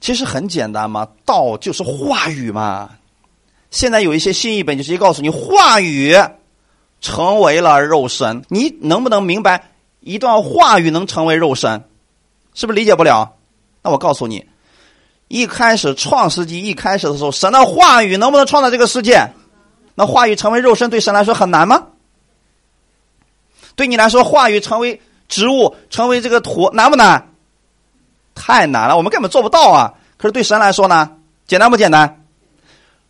[0.00, 2.88] 其实很简单嘛，道就是话语嘛。
[3.70, 6.14] 现在有一些新译本就直接告诉你，话语
[7.00, 8.42] 成为了肉身。
[8.48, 11.84] 你能不能明白一段话语能成为肉身？
[12.54, 13.36] 是不是理解不了？
[13.82, 14.46] 那我告诉你，
[15.28, 19.30] 一开始创世纪一开始的时候，神的话语能不能创造这个世界？
[19.94, 21.86] 那话语成为肉身对神来说很难吗？
[23.74, 27.34] 对你来说，话语成为植物，成为这个土难不难？
[28.34, 29.94] 太难了，我们根本做不到啊！
[30.18, 32.25] 可是对神来说呢，简单不简单？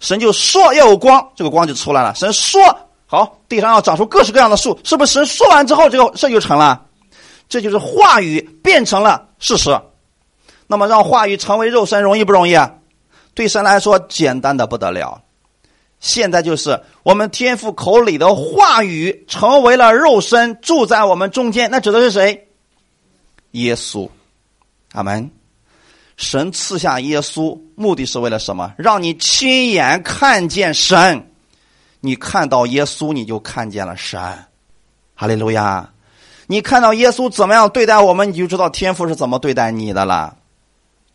[0.01, 2.15] 神就说要有光，这个光就出来了。
[2.15, 2.61] 神说
[3.07, 5.13] 好，地上要长出各式各样的树，是不是？
[5.13, 6.85] 神说完之后，这个事就成了。
[7.49, 9.71] 这就是话语变成了事实。
[10.67, 12.75] 那么让话语成为肉身容易不容易啊？
[13.35, 15.23] 对神来说简单的不得了。
[16.01, 21.71] 现在就是我们天父口里的话语成为了肉身，住在我们中间。
[21.71, 22.49] 那指的是谁？
[23.53, 24.09] 耶稣。
[24.93, 25.31] 阿门。
[26.17, 28.73] 神赐下耶稣，目的是为了什么？
[28.79, 31.31] 让你亲眼看见神。
[32.01, 34.21] 你看到耶稣，你就看见了神。
[35.15, 35.91] 哈利路亚！
[36.47, 40.37] 你看到耶稣怎么样对待我们，你就知道天父是怎么对待你的了。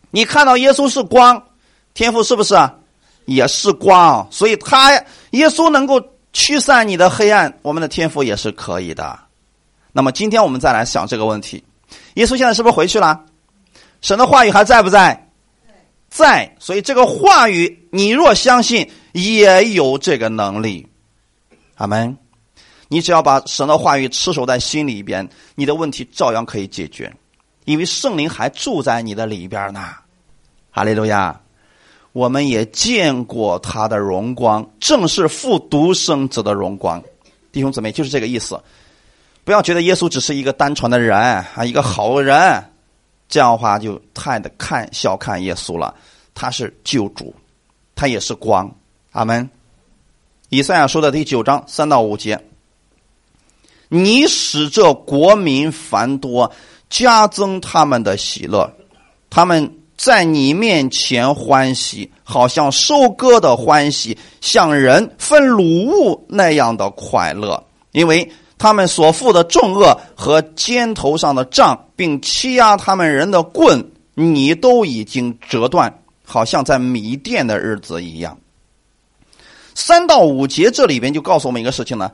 [0.10, 1.42] 你看到耶稣是光，
[1.94, 2.56] 天父是不是
[3.26, 4.28] 也是光？
[4.30, 4.92] 所以他
[5.32, 6.02] 耶稣能够
[6.34, 9.18] 驱散你的黑暗，我们的天父也是可以的。
[9.94, 11.64] 那么今天我们再来想这个问题：
[12.16, 13.24] 耶稣现在是不是回去了？
[14.02, 15.30] 神的话语还在不在？
[16.10, 16.56] 在。
[16.60, 20.88] 所以这个话语，你若相信，也有这个能力。
[21.76, 22.18] 阿门。
[22.88, 27.10] 你只要把神的话语持守在心里边，你的问题照样可以解决，
[27.64, 29.82] 因为圣灵还住在你的里边呢。
[30.72, 31.40] 哈利路亚！
[32.12, 37.02] 我们也见过他的荣光，正是复独生子的荣光。
[37.54, 38.62] 弟兄姊妹，就是这个意思。
[39.46, 42.66] 不要觉得耶稣只是一个单纯的人啊，一个好人，
[43.32, 45.96] 这样的话就太的看小看耶稣了。
[46.36, 47.34] 他是救主，
[47.96, 48.70] 他也是光。
[49.14, 49.50] 阿门。
[50.50, 52.40] 以赛亚说的第九章三到五节。
[53.90, 56.52] 你使这国民繁多，
[56.90, 58.72] 加增他们的喜乐，
[59.30, 67.62] 他们在你面前欢喜，好像收割的欢喜，像人分卤物那样的快乐，
[67.92, 73.84] 因为他们所负的重恶和肩头上的杖，并欺压他们人的棍，
[74.14, 78.38] 你都已经折断，好像在迷店的日子一样。
[79.74, 82.12] 三到五节这里边就告诉我们一个事情呢。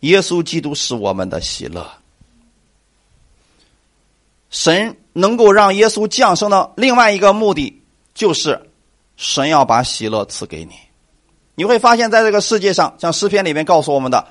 [0.00, 1.88] 耶稣基督是我们的喜乐。
[4.50, 7.80] 神能够让耶稣降生的另外一个目的，
[8.12, 8.60] 就是
[9.16, 10.72] 神要把喜乐赐给你。
[11.54, 14.26] 你会发现在这个世界上，像诗篇里面告诉我们的，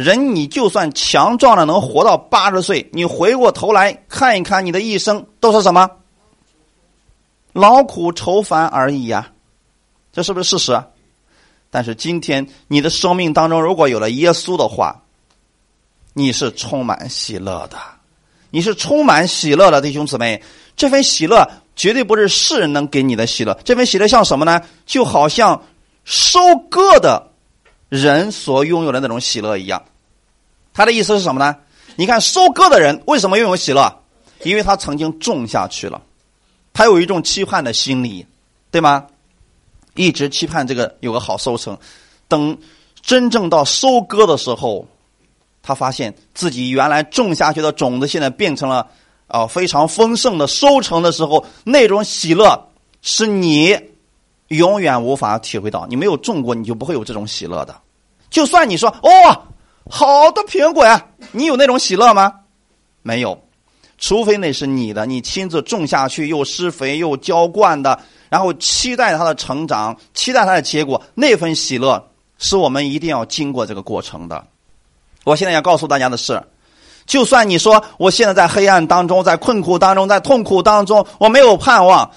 [0.00, 5.90] 人你就算强壮的能活到八十岁，你回过头来看一看你的一生都是什么？
[7.52, 9.32] 劳苦愁烦而已呀，
[10.10, 10.82] 这是不是事实？
[11.70, 15.02] 但是今天你的生命当中，如果有了耶稣的话，
[16.14, 17.76] 你是充满喜乐的，
[18.48, 20.42] 你是充满喜乐的弟兄姊妹。
[20.76, 21.46] 这份喜乐
[21.76, 24.62] 绝对不是世人能给你的喜乐，这份喜乐像什么呢？
[24.86, 25.62] 就好像
[26.04, 26.40] 收
[26.70, 27.29] 割的
[27.90, 29.84] 人所拥有的那种喜乐一样。
[30.72, 31.56] 他的意思是什么呢？
[31.96, 34.02] 你看，收割的人为什么拥有喜乐？
[34.42, 36.00] 因为他曾经种下去了，
[36.72, 38.24] 他有一种期盼的心理，
[38.70, 39.06] 对吗？
[39.94, 41.76] 一直期盼这个有个好收成，
[42.28, 42.56] 等
[43.02, 44.86] 真正到收割的时候，
[45.62, 48.86] 他发现自己原来种下去的种子现在变成了
[49.26, 52.70] 啊非常丰盛的收成的时候，那种喜乐
[53.02, 53.78] 是你
[54.50, 55.86] 永远无法体会到。
[55.88, 57.74] 你没有种过，你就不会有这种喜乐的。
[58.30, 59.42] 就算你说哦，
[59.88, 62.32] 好的苹果呀，你有那种喜乐吗？
[63.02, 63.42] 没有，
[63.98, 67.98] 除非那是你的，你亲自种下去，又施肥又浇灌的。
[68.28, 74.44] 然后期待它的成长，期待它的结果，那份喜乐是我们一定要经过这个过程的。
[75.24, 76.40] 我现在要告诉大家的是，
[77.06, 82.08] 就算你说我现在在黑暗当中，在困苦当中，在痛苦当中，我没有盼望，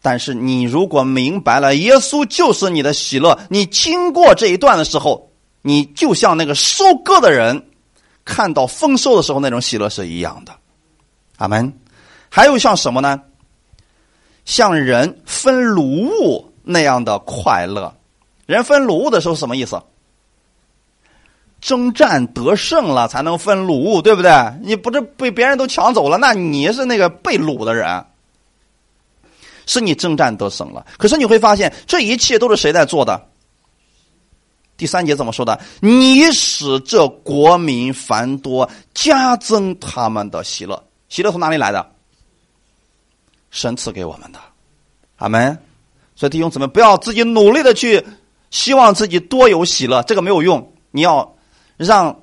[0.00, 5.30] 但是你如果明白了耶稣就是你的喜乐，你经过这一段的时候，
[5.62, 7.70] 你就像那个收割的人
[8.24, 10.52] 看到丰收的时候那种喜乐是一样的。
[11.36, 11.72] 阿门。
[12.30, 13.20] 还有像什么呢？
[14.44, 17.94] 像人分卤物那样的快乐，
[18.46, 19.82] 人分卤物的时候什么意思？
[21.60, 24.30] 征战得胜了才能分卤物，对不对？
[24.62, 28.04] 你不是被别人都抢走了，那你是那个被掳的人，
[29.68, 30.84] 是你征战得胜了。
[30.96, 33.28] 可是你会发现，这一切都是谁在做的？
[34.76, 35.60] 第三节怎么说的？
[35.80, 40.82] 你使这国民繁多，加增他们的喜乐。
[41.08, 41.92] 喜乐从哪里来的？
[43.50, 44.38] 神赐给我们的，
[45.16, 45.58] 阿门。
[46.14, 48.04] 所以弟兄姊妹，不要自己努力的去
[48.50, 50.72] 希望自己多有喜乐，这个没有用。
[50.90, 51.36] 你要
[51.76, 52.20] 让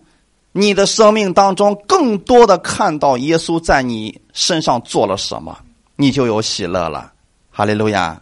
[0.52, 5.58] 你的生命当中更多的看到耶稣在你身上做了什么，
[5.96, 7.12] 你就有喜乐了。
[7.56, 8.22] 哈利路亚！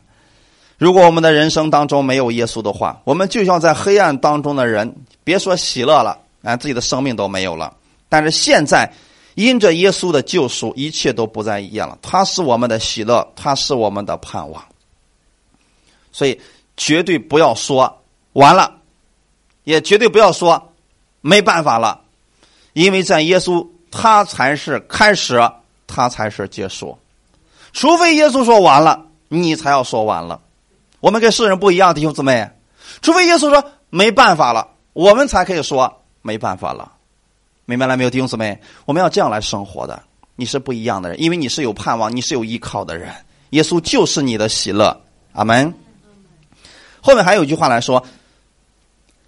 [0.77, 7.75] 如果我们的人生当中没有耶稣的话，我们就像在黑暗当中的人，别说喜乐了，连自己的生命都没有了。
[8.07, 8.93] 但是现在。
[9.35, 11.97] 因着耶稣的救赎，一切都不再一样了。
[12.03, 14.63] 他是我们的喜乐，他是我们的盼望。
[16.11, 16.39] 所以，
[16.77, 18.03] 绝对不要说
[18.33, 18.75] 完了，
[19.63, 20.71] 也绝对不要说
[21.21, 22.01] 没办法了，
[22.73, 25.41] 因为在耶稣，他才是开始，
[25.87, 26.95] 他才是结束。
[27.71, 29.07] 除非耶稣说完了，
[29.41, 30.39] 你才要说完了。
[30.99, 32.49] 我们跟世人不一样，弟兄姊妹。
[33.01, 36.91] 除非耶稣说没办法了，我们才可以说没办法了。
[37.65, 38.61] 明白了没有，弟兄姊妹？
[38.85, 40.01] 我们要这样来生活的。
[40.35, 43.11] 你是不一样的人，因为你是有盼望，你是有依靠的人。
[43.51, 45.01] 耶稣就是你的喜乐，
[45.33, 45.73] 阿门。
[47.01, 48.03] 后面还有一句话来说，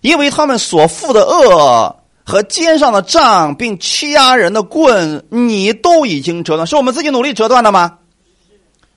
[0.01, 1.95] 因为他们所负的恶
[2.25, 7.99] 和肩上的杖，并欺压人的棍，你都已经折断，是我们自己努力折断的吗？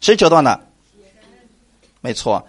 [0.00, 0.67] 谁折断的？
[2.00, 2.46] 没错，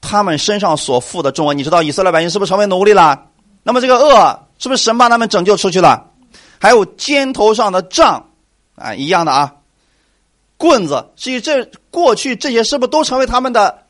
[0.00, 3.26] 他们身上所负的重恶，你知道以色列百姓是不是成为奴隶了？
[3.62, 6.10] 那么这个恶是不是神把他们拯救出去了？
[6.58, 8.30] 还有肩头上的杖，
[8.74, 9.54] 啊，一样的啊，
[10.56, 13.86] 棍子，至于这过去这些是不是都成为他们的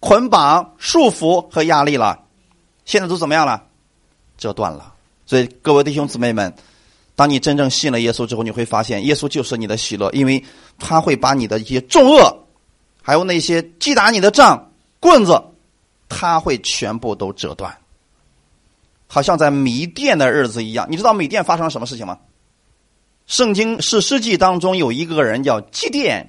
[0.00, 2.20] 捆绑、束缚和压力了？
[2.84, 3.64] 现在都怎么样了？
[4.36, 4.92] 折断了。
[5.26, 6.54] 所以各位弟兄姊妹们，
[7.16, 10.44] 当你真正信了耶稣之后，你会发现耶稣就是你的喜乐，因为
[10.78, 12.43] 他会把你的一些重恶，
[13.06, 15.38] 还有那些击打你的杖、棍子，
[16.08, 17.76] 他会全部都折断。
[19.06, 22.18] 好像在米甸的日子一样，你知道米甸发生了什么事情吗？
[23.26, 26.24] 圣经史诗记当中有一个人叫祭奠，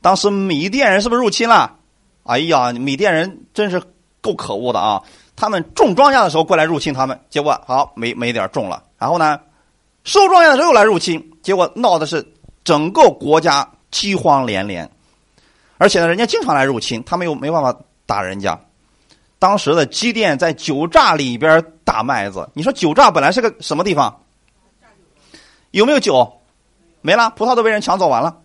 [0.00, 1.76] 当时米甸人是不是入侵了？
[2.22, 3.82] 哎呀，米甸人真是
[4.20, 5.02] 够可恶的啊！
[5.34, 8.84] 他们种庄稼的时候过来入侵他们，结果好没没点种了。
[8.96, 9.40] 然后呢，
[10.04, 12.24] 收庄稼的时候又来入侵，结果闹的是
[12.62, 14.88] 整个国家饥荒连连。
[15.78, 18.58] 而且呢，人家经常来入侵，他们又没办法打人家。
[19.38, 24.22] 当时的基甸在酒榨里边打麦子，你说酒榨本来是个什么地方？
[25.72, 26.40] 有没有酒？
[27.02, 28.38] 没了，葡萄都被人抢走完了。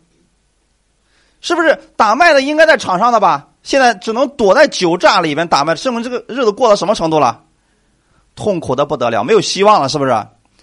[1.40, 3.48] 是不是打麦的应该在场上的吧？
[3.64, 7.42] 现在只能躲在酒榨里边打麦，说明这个日子过到什么程度了？
[8.36, 10.12] 痛苦的不得了，没有希望了，是不是？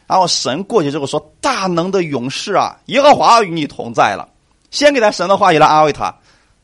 [0.06, 4.28] 然后神过去之后说：“大能的勇士啊，耶和华与你同在了。”
[4.70, 6.14] 先给他神的话语来安慰他。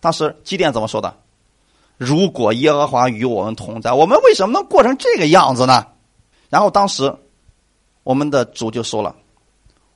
[0.04, 1.16] 当时基甸怎么说的？
[1.96, 5.86] 如果耶和华与我们同在，我们为什么能过成这个样子呢？
[6.50, 7.16] 然后当时，
[8.02, 9.16] 我们的主就说了：“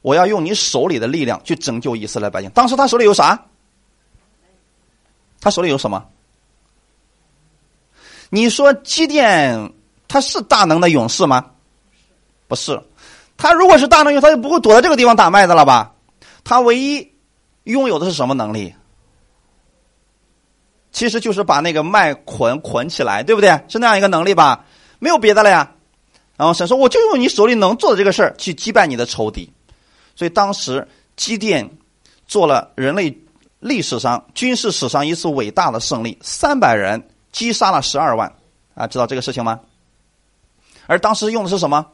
[0.00, 3.38] 我要用你手里的力量去拯救以色列百姓。”当时他手里有啥？
[5.42, 6.02] 他手里有什么？
[8.30, 9.74] 你说基甸
[10.08, 11.50] 他是大能的勇士吗？
[12.46, 12.82] 不是，
[13.36, 15.92] 他如果是大能勇，他就不会躲在这个地方打麦子了吧？
[16.44, 17.12] 他唯一
[17.64, 18.74] 拥有的是什么能力？
[20.98, 23.50] 其实就是把那个麦捆捆起来，对不对？
[23.68, 24.64] 是那样一个能力吧？
[24.98, 25.70] 没有别的了呀。
[26.36, 29.48] 然后神说：“我就用你手里能做的这个事儿去击败你的仇敌。”
[30.16, 31.70] 所以当时基甸
[32.26, 33.16] 做了人类
[33.60, 38.32] 历史上军事史上一次伟大的胜利，三百人击杀了十二万
[38.74, 38.84] 啊！
[38.88, 39.60] 知道这个事情吗？
[40.88, 41.86] 而当时用的是什么？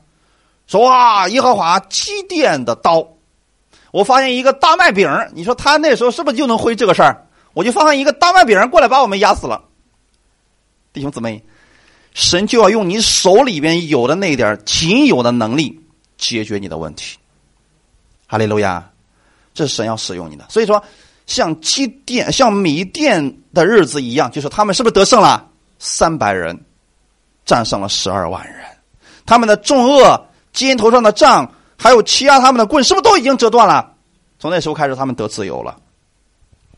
[0.67, 3.07] 说哇，耶和华基甸的刀。
[3.91, 7.24] 我发现一个大麦饼，你说他那时候是不是就能会这个事儿？
[7.55, 9.63] 我就发现一个大麦饼人过来把我们压死了，
[10.93, 11.43] 弟兄姊妹，
[12.13, 15.81] 神就要用你手里边有的那点仅有的能力
[16.19, 17.17] 解决你的问题。
[18.27, 18.91] 哈利路亚，
[19.55, 20.45] 这是神要使用你的。
[20.49, 20.83] 所以说，
[21.27, 25.49] 像基甸、像米甸的日子一样，就是他们是不是得胜了？
[25.79, 26.59] 三百人
[27.45, 28.65] 战胜了十二万人，
[29.27, 33.93] 他们的重恶、肩头上的杖，还有欺压他们的棍，是不是都已经折断了？
[34.39, 35.77] 从那时候开始，他们得自由了。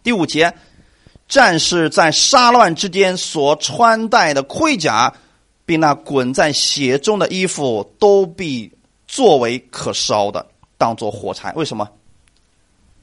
[0.07, 0.55] 第五节，
[1.27, 5.13] 战士在杀乱之间所穿戴的盔甲，
[5.65, 8.73] 并那滚在血中的衣服，都必
[9.09, 10.47] 作为可烧的，
[10.79, 11.53] 当做火柴。
[11.57, 11.91] 为什么？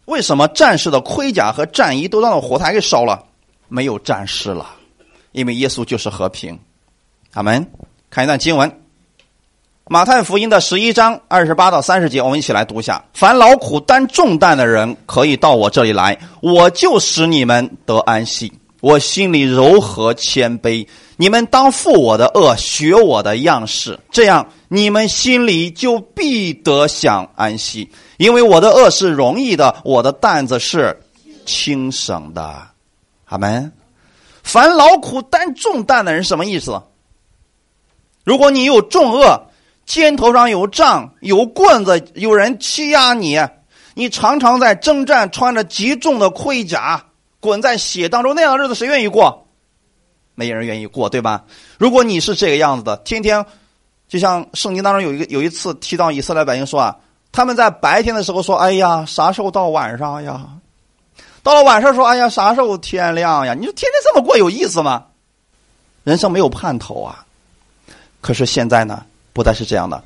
[0.05, 3.21] 为什么战士的盔甲和战衣都当做火柴给烧了？
[3.67, 4.73] 没有战士了，
[5.33, 6.57] 因为耶稣就是和平。
[7.33, 7.69] 阿门。
[8.09, 8.82] 看一段经文。
[9.89, 18.51] 马太福音的十一章二十八到三十节，我们一起来读一下：凡劳苦担重担的人，可以到我这里来，我就使你们得安息。
[18.79, 27.89] 我心里柔和谦卑，你们当负我的恶，学我的样式，这样你们心里就必得享安息。
[28.15, 30.97] 因为我的恶是容易的，我的担子是
[31.45, 32.55] 轻省的。
[33.25, 33.69] 阿门。
[34.43, 36.81] 凡劳苦担重担的人，什么意思？
[38.23, 39.47] 如果你有重恶，
[39.85, 43.39] 肩头上有杖，有棍子，有人欺压你，
[43.93, 47.03] 你常常在征战，穿着极重的盔甲，
[47.39, 49.47] 滚在血当中，那样的日子谁愿意过？
[50.35, 51.43] 没人愿意过，对吧？
[51.77, 53.45] 如果你是这个样子的，天天
[54.07, 56.95] 就像圣经当中有一个有一次提到以色列百姓说啊，
[57.31, 60.47] 他们在白天的时候说：“哎呀，啥时候到晚上呀？”
[61.43, 65.05] 到了晚上说：“哎呀，啥时候天亮呀？”你说天天这么过有意思吗？
[66.03, 67.25] 人生没有盼头啊！
[68.21, 69.05] 可是现在呢？
[69.33, 70.03] 不再是这样的，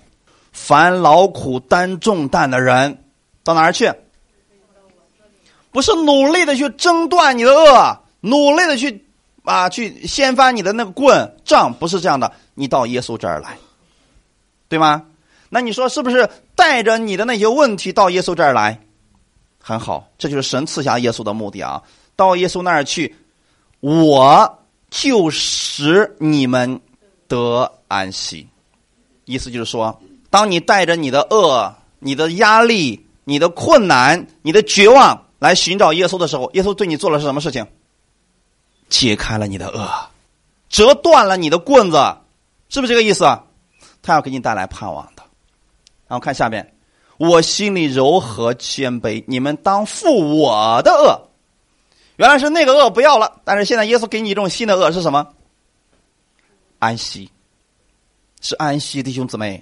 [0.51, 3.03] 凡劳苦担重担的人，
[3.43, 3.91] 到哪儿去？
[5.71, 9.05] 不是努力的去挣断你的恶，努力的去
[9.43, 12.31] 啊去掀翻你的那个棍杖，不是这样的。
[12.55, 13.57] 你到耶稣这儿来，
[14.67, 15.05] 对吗？
[15.49, 18.79] 那你说是不是带着你的那些问题到耶稣这儿来？
[19.61, 21.83] 很好，这就是神赐下耶稣的目的啊！
[22.15, 23.15] 到耶稣那儿去，
[23.81, 24.59] 我
[24.89, 26.79] 就使你们
[27.27, 28.47] 得安息。
[29.27, 30.01] 意思就是说，
[30.31, 37.67] 当你带着你的恶、你的压力、你的困难、你的绝望来寻找耶稣的时候，耶稣对你做了是什么事情？
[38.89, 39.87] 解开了你的恶，
[40.69, 41.97] 折断了你的棍子，
[42.69, 43.25] 是不是这个意思？
[44.01, 45.23] 他要给你带来盼望的。
[46.07, 46.73] 然后看下面。
[47.17, 51.29] 我心里柔和谦卑，你们当负我的恶。
[52.17, 55.27] 原来是那个恶不要了，但是现在耶稣给你一种新的恶是什么？
[56.77, 57.31] 安息，
[58.47, 59.61] 是安息，弟兄姊妹，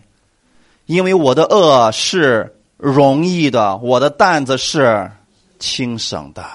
[0.85, 5.09] 因为我的恶是容易的，我的担子是
[5.57, 6.45] 轻省的。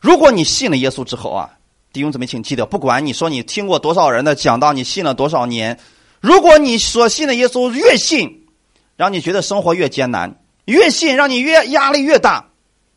[0.00, 1.50] 如果你信了耶稣之后啊，
[1.92, 5.80] 弟兄姊妹，请记得，不管你说你听过多少人的讲道，你信了多少年，
[6.20, 8.46] 如果你所信的耶稣越信。
[8.94, 12.50] 让你觉得生活越艰难，越信让你越压力越大，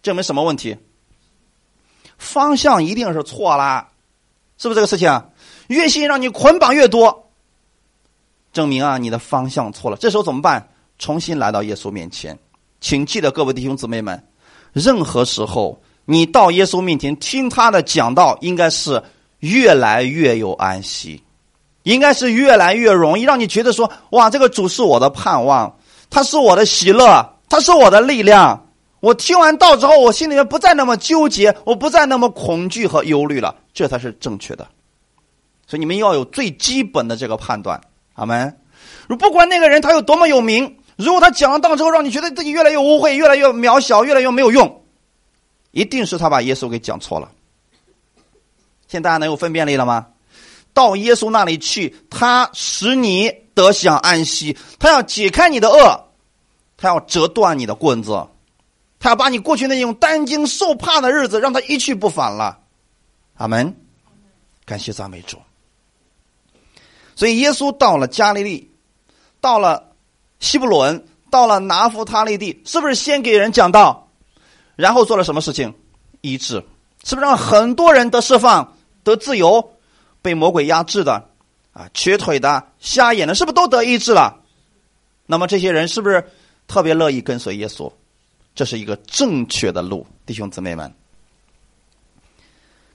[0.03, 0.77] 证明什么问题？
[2.17, 3.89] 方向一定是错啦，
[4.57, 5.25] 是不是这个事情？
[5.67, 7.30] 越信让你捆绑越多，
[8.53, 9.97] 证明啊你的方向错了。
[9.97, 10.67] 这时候怎么办？
[10.99, 12.37] 重新来到耶稣面前，
[12.79, 14.23] 请记得各位弟兄姊妹们，
[14.73, 19.01] 任何时候你到耶稣面前听他的讲道，应该是
[19.39, 21.23] 越来越有安息，
[21.83, 25.75] 应该是越来越容易，让你觉得说哇，这个主是我的盼望。
[26.11, 28.67] 他是我的喜乐，他是我的力量。
[28.99, 34.67] 我听完道之后，我心里面不再那么纠结，我不再那么恐惧和忧虑了，这才是正确的。
[35.65, 37.81] 所以你们要有最基本的这个判断，
[38.13, 38.59] 阿门。
[39.07, 44.83] 如不管那个人他有多么有名，如果他讲了道之后让你觉得自己越来越污秽、越来越渺小、越来越没有用，
[45.71, 47.31] 一定是他把耶稣给讲错了。
[48.87, 50.07] 现在大家能有分辨力了吗？
[50.73, 53.31] 到耶稣那里去，他使你。
[53.53, 56.05] 得享安息，他要解开你的恶，
[56.77, 58.25] 他要折断你的棍子，
[58.97, 62.57] 他要把你过去那种担惊受怕的日子让他一去不返了。
[63.35, 63.75] 阿门，
[64.65, 65.37] 感谢赞美主。
[67.21, 68.71] 所以耶稣到了加利利，
[69.39, 69.91] 到了
[70.39, 74.09] 西布伦，到了拿弗他利地，是不是先给人讲道，
[74.75, 75.71] 然后做了什么事情？
[76.21, 76.65] 医治，
[77.03, 79.73] 是不是让很多人得释放、得自由，
[80.23, 81.29] 被魔鬼压制的？
[81.73, 84.41] 啊，瘸腿的、瞎眼的，是不是都得医治了？
[85.27, 86.27] 那么这些人是不是
[86.67, 87.93] 特别乐意跟随耶稣？
[88.55, 90.91] 这是一个正确的路，弟兄姊妹们。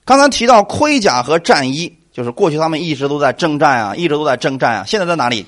[0.03, 4.83] 刚才提到盔甲和战衣，就是过去他们一直都在征战啊，一直都在征战啊。
[4.87, 5.45] 现在在哪里？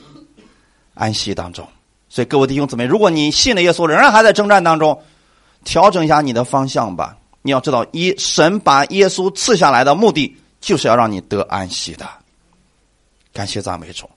[0.94, 1.68] 安息当中。
[2.10, 5.02] 所以各位弟兄姊妹，如果你信了耶稣，仍然还在征战当中，
[5.64, 7.18] 调整一下你的方向吧。
[7.42, 12.08] 你要知道，一神把耶稣赐下来的目的，就是要让你得安息的。
[13.34, 14.08] 感谢赞美主。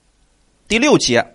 [0.67, 1.25] 第六节，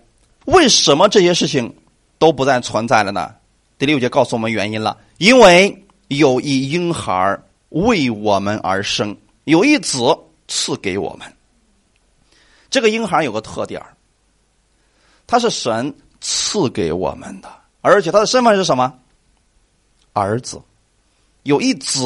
[0.45, 1.75] 为什么这些事情
[2.17, 3.29] 都不再存在了呢？
[3.77, 7.37] 第六节告诉我们原因了，因为有一婴孩
[7.71, 9.97] 为我们而生，有一子
[10.49, 11.25] 赐给我们。
[12.69, 13.81] 这个婴孩有个特点
[15.25, 18.93] 他是神赐给我们的，而且他的身份是什么？
[20.11, 20.61] 儿子。
[21.43, 22.01] 有一子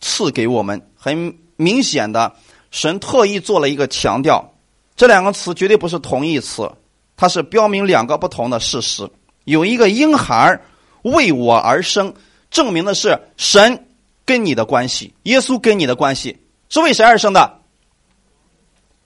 [0.00, 2.36] 赐给我们，很明显的，
[2.70, 4.54] 神特意做了一个强调。
[4.94, 6.70] 这两个词绝对不是同义词，
[7.16, 9.10] 它是标明两个不同的事实。
[9.44, 10.60] 有一个婴孩
[11.02, 12.14] 为我而生，
[12.50, 13.88] 证明的是神
[14.24, 16.38] 跟你的关系，耶稣跟你的关系
[16.74, 17.60] 是为谁而生的？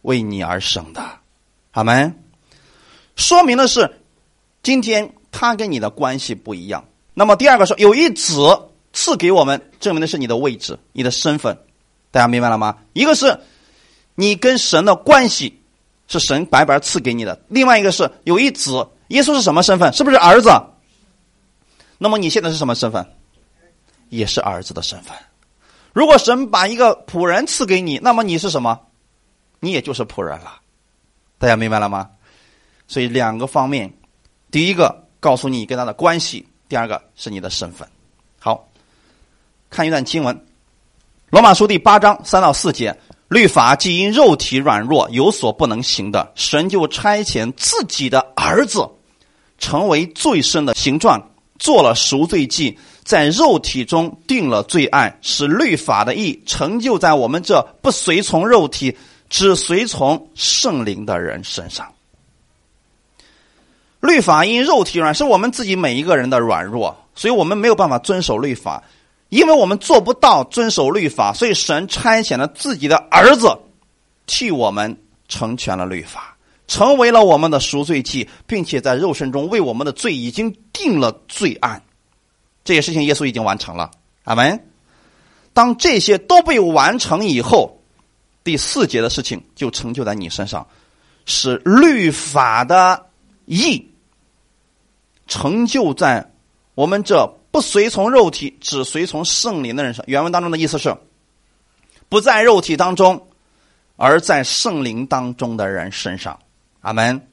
[0.01, 1.05] 为你而生的，
[1.73, 2.25] 阿门。
[3.15, 4.01] 说明的是
[4.63, 6.83] 今天他跟你的关系不一样。
[7.13, 11.59] 那么第二个说有一子赐给我们，证明的是你的位置、你的身份。
[12.11, 12.79] 大家明白了吗？
[12.95, 13.39] 一个是
[14.15, 15.61] 你跟神的关系。
[16.07, 17.39] 是神白白赐给你的。
[17.49, 19.93] 另外一个是有一子，耶稣是什么身份？
[19.93, 20.49] 是不是儿子？
[21.99, 23.07] 那么你现在是什么身份？
[24.09, 25.15] 也是儿子的身份。
[25.99, 28.79] 如果神把一个仆人赐给你，那么你是什么？
[29.59, 30.61] 你也就是仆人了。
[31.39, 32.09] 大家明白了吗？
[32.87, 33.93] 所以两个方面，
[34.49, 37.89] 第一个告诉你跟他的关系，第二个是你的身份。
[38.39, 38.69] 好，
[39.71, 40.37] 看一段经文，
[41.31, 42.97] 《罗马书》第八章三到四节。
[43.27, 48.89] 律法既因肉体软弱有所不能行的，神就差遣自己的儿子，
[49.59, 51.21] 成为最深的形状，
[51.59, 52.79] 做了赎罪祭，
[53.09, 58.95] 在肉体中定了罪案，使律法的义成就在我们这不随从肉体、
[59.31, 61.91] 只随从圣灵的人身上。
[64.01, 68.85] 律法因肉体软，是我们自己每一个人的软弱，所以我们没有办法遵守律法。
[69.31, 73.59] 因为我们做不到遵守律法，所以神差遣了自己的儿子，
[74.27, 74.95] 替我们
[75.29, 76.37] 成全了律法，
[76.67, 81.83] 成为了我们的赎罪祭，并且在肉身中为我们的罪已经定了罪案。
[82.69, 83.91] 这些事情耶稣已经完成了。
[84.25, 84.69] 阿门。
[85.55, 87.81] 当这些都被完成以后，
[88.45, 90.69] 第四节的事情就成就在你身上，
[91.25, 93.07] 是律法的
[93.47, 93.91] 义
[95.27, 96.31] 成就在
[96.75, 100.05] 我们这不随从肉体，只随从圣灵的人上。
[100.07, 100.95] 原文当中的意思是，
[102.11, 103.29] 不在肉体当中，
[103.97, 106.39] 而在圣灵当中的人身上。
[106.83, 107.27] 阿门。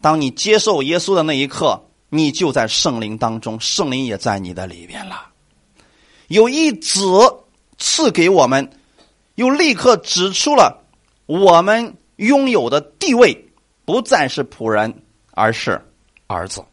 [0.00, 1.82] 当你接受耶稣的那一刻，
[2.16, 5.26] 你就在圣灵当中，圣灵也在你的里边了。
[6.28, 7.00] 有一子。
[7.78, 8.70] 赐给我们，
[9.34, 10.82] 又立刻指出了
[11.26, 13.36] 我们拥有的地位，
[13.84, 15.02] 不再是仆人，
[15.32, 15.78] 而是
[16.26, 16.64] 儿子。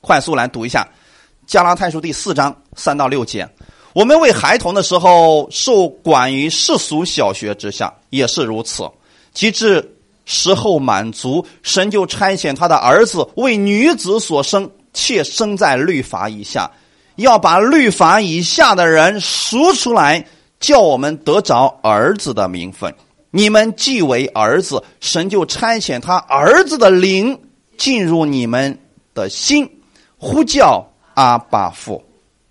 [0.00, 0.88] 快速来读一下
[1.44, 3.48] 《加拉太书》第四章三到六节：
[3.94, 8.84] 我们为孩童的时候，受管于世俗小学之下，也是如此；
[9.32, 9.97] 及至
[10.30, 16.70] 时候满足，神就差遣他的儿子为女子所生，且生在律法以下。
[17.16, 20.26] 要把律法以下的人赎出来，
[20.60, 22.94] 叫我们得着儿子的名分。
[23.30, 27.40] 你们既为儿子，神就差遣他儿子的灵
[27.78, 28.78] 进入你们
[29.14, 29.80] 的心，
[30.18, 32.04] 呼叫阿巴父。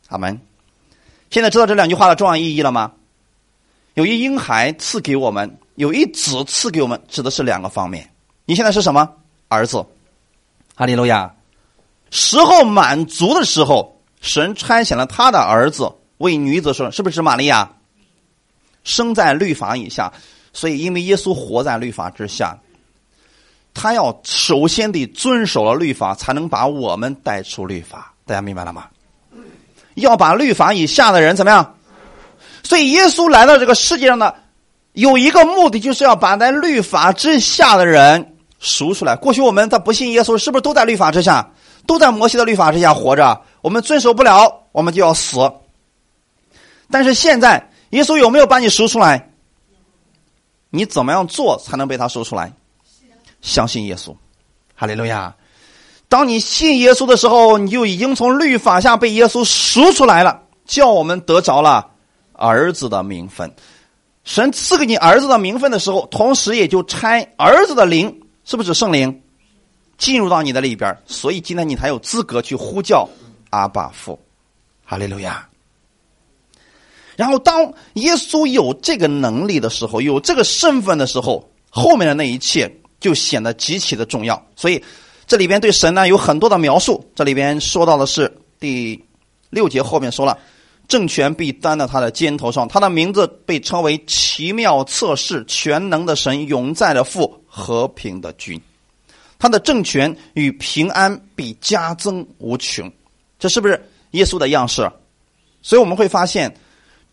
[0.07, 0.41] 阿门。
[1.29, 2.93] 现在知道这两句话的重要意义了吗？
[3.93, 8.09] 有一婴孩赐给我们，有一子赐给我们，指的是两个方面。
[8.45, 9.07] 你现在是什么
[9.47, 9.85] 儿子？
[10.75, 11.31] 哈利路亚。
[12.09, 13.95] 时候满足的时候。
[14.19, 17.71] 神差遣了他的儿子为女子说：“是不是玛利亚
[18.83, 20.11] 生在律法以下？
[20.51, 22.57] 所以因为耶稣活在律法之下，
[23.75, 28.11] 他要首先得遵守了律法，才能把我们带出律法。
[28.25, 28.87] 大家明白了吗？
[29.93, 31.75] 要把律法以下的人怎么样？
[32.63, 34.35] 所以耶稣来到这个世界上的，
[34.97, 39.15] 有一个目的，就是要把在律法之下的人赎出来。
[39.15, 41.51] 过去我们他不信耶稣，是不是都在律法之下？
[41.85, 45.51] 都在摩西的律法之下活着？”我们遵守不了，我们就要死。
[46.89, 49.29] 但是现在，耶稣有没有把你赎出来？
[50.71, 52.51] 你怎么样做才能被他赎出来？
[53.39, 54.15] 相信耶稣，
[54.73, 55.35] 哈利路亚！
[56.09, 61.91] 当你信耶稣的时候，你就已经从律法下被耶稣赎出来了，叫我们得着了
[62.33, 63.53] 儿子的名分。
[64.27, 68.13] 神赐给你儿子的名分的时候，同时也就差儿子的灵，
[68.43, 69.21] 是不是圣灵
[69.97, 70.95] 进入到你的里边？
[71.05, 73.07] 所以今天你才有资格去呼叫。
[73.51, 74.19] 阿爸父，
[74.83, 75.47] 哈利路亚。
[77.15, 82.69] 然后，当耶稣有这个能力的时候，有这个身份的时候，后面的那一切
[82.99, 84.45] 就显得极其的重要。
[84.57, 84.83] 所以，
[85.25, 87.09] 这里边对神呢有很多的描述。
[87.15, 89.01] 这里边说到的是第
[89.49, 90.37] 六节后面说了，
[90.87, 98.59] 政权必担在他的肩头上，他的名字被称为奇妙测试、全能的神、永在的父、和平的君。
[99.39, 102.91] 他的政权与平安必加增无穷。
[103.37, 104.89] 这是不是耶稣的样式？
[105.61, 106.55] 所以我们会发现，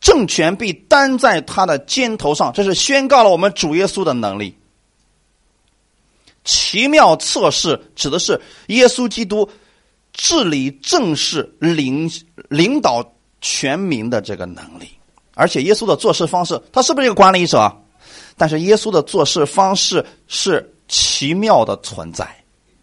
[0.01, 4.57] 政权必担在他的肩头上，这是宣告了我们主耶稣的能力。
[6.45, 9.51] 奇妙测试指的是耶稣基督
[10.13, 12.11] 治理政事、领
[12.49, 13.14] 领导
[13.45, 14.89] 全民的这个能力。
[15.35, 17.71] 而且耶稣的做事方式，他是不是一个管理者？
[18.39, 22.27] 但是耶稣的做事方式是奇妙的存在。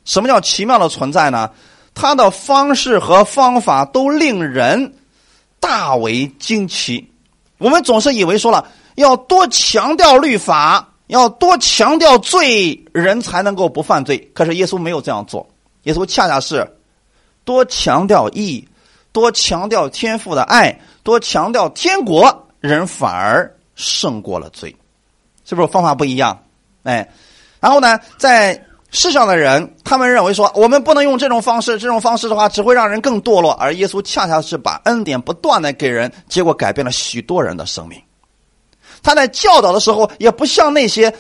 [0.05, 1.49] 什么叫奇妙的存在呢？
[1.95, 4.93] 他的方式和方法都令人
[5.59, 7.11] 大为惊奇。
[7.57, 14.17] 我们总是以为说了要多强调律法，要多强调罪人才能够不犯罪。
[14.33, 15.47] 可是耶稣没有这样做，
[15.83, 16.77] 耶稣恰恰是
[17.43, 18.67] 多强调义，
[19.11, 24.75] 多强调天赋的爱，多强调天国，人反而胜过了罪，
[25.45, 26.43] 是不是方法不一样？
[26.83, 27.09] 哎，
[27.59, 28.61] 然后呢，在。
[28.93, 33.53] 世上的人，他们认为说，我们不能用这种方式，这种方式的话，只会让人更堕落。
[33.53, 37.97] 而耶稣恰恰是把恩典不断的给人，结果改变了许多人的生命。
[39.01, 41.13] 他在教导的时候，也不像那些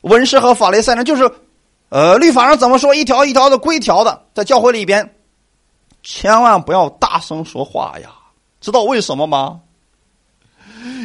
[0.00, 1.30] 文士和法利赛人，就是，
[1.90, 5.14] 呃，律法上怎么说，一条一条的规条的，在教会里边，
[6.10, 8.10] 千万不要大声说话呀！
[8.62, 9.60] 知道为什么吗？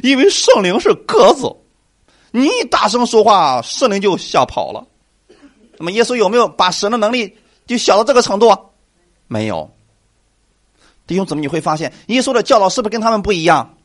[0.02, 1.54] 因为圣灵是鸽子，
[2.32, 4.82] 你一大声说话，圣灵就吓跑了。
[5.78, 7.38] 那么耶稣有没有把神的能力
[7.68, 8.58] 就小到这个程度？
[9.28, 9.70] 没有。
[11.06, 13.76] 弟兄姊妹，你会发现耶稣的教导是不是跟他们不一样？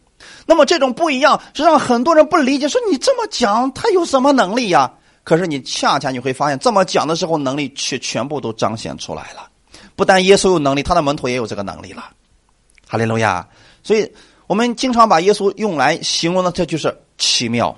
[0.47, 4.95] 那么这种不一样是让很多人不理解，说你这么讲他有什么能力呀？
[5.25, 9.51] 可是你恰恰你会发现，这么讲的时候，能力却全部都彰显出来了。
[9.99, 12.13] 不但耶稣有能力，他的门徒也有这个能力了。
[12.87, 13.49] 哈利路亚！
[13.83, 14.09] 所以
[14.47, 17.77] 我们经常把耶稣用来形容的，这就是奇妙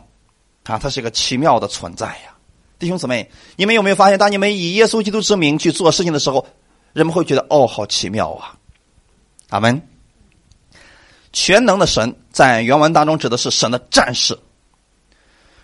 [0.64, 2.37] 啊，他是一个奇妙的存在呀。
[2.79, 6.47] 弟兄姊妹，你们有没有发现，当你们以耶稣基督之名去做事情的时候，
[6.93, 8.55] 人们会觉得哦，好奇妙啊！
[9.49, 9.81] 阿门。
[11.33, 14.39] 全能的神在原文当中指的是神的战士。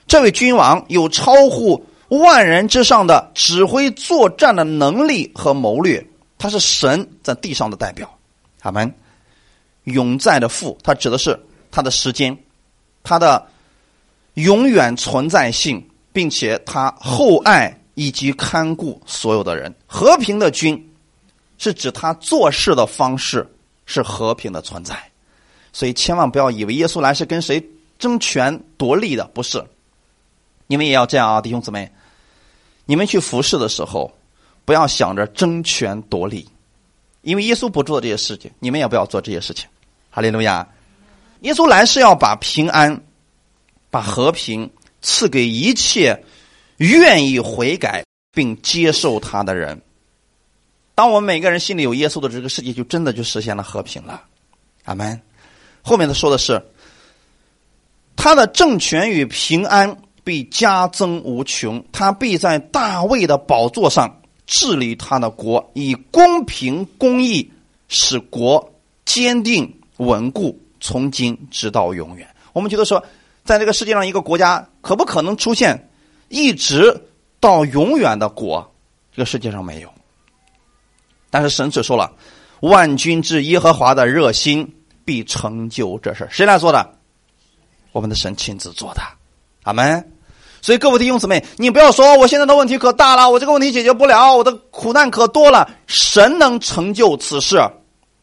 [0.06, 6.06] 这位君王有超乎万人之上的指挥作战的能力和谋略，
[6.38, 8.18] 他是神在地上的代表。
[8.62, 8.92] 阿门。
[9.84, 12.36] 永在的父，他指的是他的时间，
[13.04, 13.46] 他的
[14.34, 19.72] 永远存在性，并且他厚爱以及看顾所有的人。
[19.86, 20.92] 和平的君
[21.56, 23.48] 是指他做事的方式
[23.84, 25.00] 是和平的存在。
[25.72, 27.64] 所以千万不要以为耶稣来是跟谁
[27.96, 29.64] 争权夺利的，不是。
[30.66, 31.92] 你们也要这样啊，弟兄姊妹，
[32.86, 34.12] 你们去服侍的时候，
[34.66, 36.46] 不要想着争权夺利，
[37.22, 39.66] 因为耶稣不做这些事情，你们也不要做这些事情。
[40.10, 40.68] 哈利路亚！
[41.40, 43.00] 耶稣来是要把平安、
[43.90, 44.68] 把和平
[45.00, 46.24] 赐给一切
[46.78, 49.80] 愿意悔改并接受他的人。
[50.94, 54.22] 当我们每个人心里有耶稣的这个世界，就真的就实现了和平了。
[54.84, 55.20] 阿门。
[55.82, 56.60] 后面他说的是，
[58.16, 67.50] 他的政权与平安必加增无穷，他必在大卫的宝座上治理他的国，以公平公义
[67.88, 68.72] 使国
[69.04, 69.72] 坚定。
[69.98, 72.28] 稳固，从今直到永远。
[72.52, 73.02] 我们觉得说，
[73.46, 75.88] 在这个世界上，一个国家可不可能出现
[76.28, 77.08] 一直
[77.40, 78.74] 到永远的国？
[79.14, 79.90] 这个世界上没有。
[81.30, 82.12] 但是神只说了
[82.60, 84.70] ：“万军之耶和华的热心
[85.02, 86.98] 必成就这事谁来做的？
[87.92, 89.00] 我们的神亲自做的。
[89.62, 90.12] 阿门。
[90.66, 95.70] 所以各位弟兄姊妹，你不要说我现在的问题可大了，我这个问题解决不了，我的苦难可多了。
[95.86, 97.56] 神能成就此事，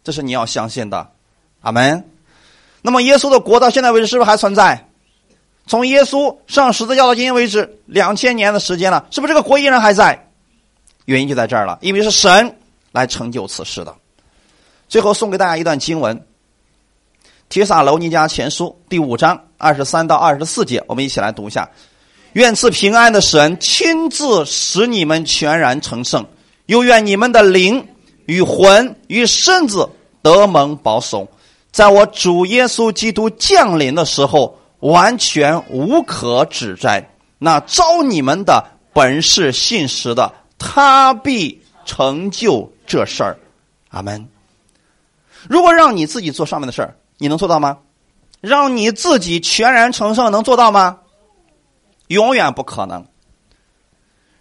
[0.04, 1.10] 这是你要相信的。
[1.62, 2.06] 阿门。
[2.82, 4.90] 那么，耶稣的国到现在为止是不是还存在？
[5.68, 10.28] 从耶稣上十字架到今天为止，两千年的时间了，是不是这个国依然还在？
[11.06, 12.58] 原因就在这儿了，因为是神
[12.92, 13.96] 来成就此事的。
[14.90, 16.18] 最后送给大家一段经文，
[17.48, 21.70] 《提撒楼尼迦前书》第五章二十三到二十四节，我们一起来读一下：
[22.34, 26.26] 愿赐平安的神亲自使你们全然成圣，
[26.66, 27.88] 又愿你们的灵
[28.26, 29.90] 与魂与身子
[30.22, 31.28] 得蒙保守。
[31.72, 37.10] 在我主耶稣基督降临的时候，完全无可指摘。
[37.38, 38.64] 那招你们的
[38.94, 43.38] 本是信实的，他必成就这事儿。
[43.90, 44.28] 阿门。
[45.48, 47.78] 如果让你自己做上面的事儿，你能做到吗？
[48.42, 51.00] 让你自己全然成圣，能做到吗？
[52.14, 53.06] 永远不可能。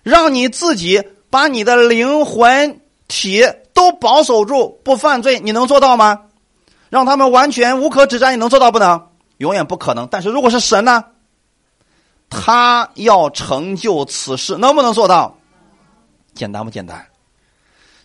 [0.05, 3.43] 让你自己把你的灵魂体
[3.73, 6.23] 都保守住，不犯罪，你能做到吗？
[6.91, 9.09] 让他们完全无可指摘，你能做到不能？
[9.39, 10.07] 永远不可能。
[10.11, 11.05] 但是如果是神呢？
[12.29, 15.37] 他要成就此事，能不能做到？
[16.35, 17.07] 简单不简单？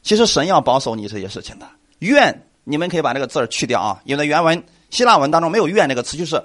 [0.04, 1.66] 其实神要保守你这些事情的。
[2.00, 6.42] 愿你们可以把这个字儿去掉啊，因为原文希腊文当中没有“愿”这个词，就是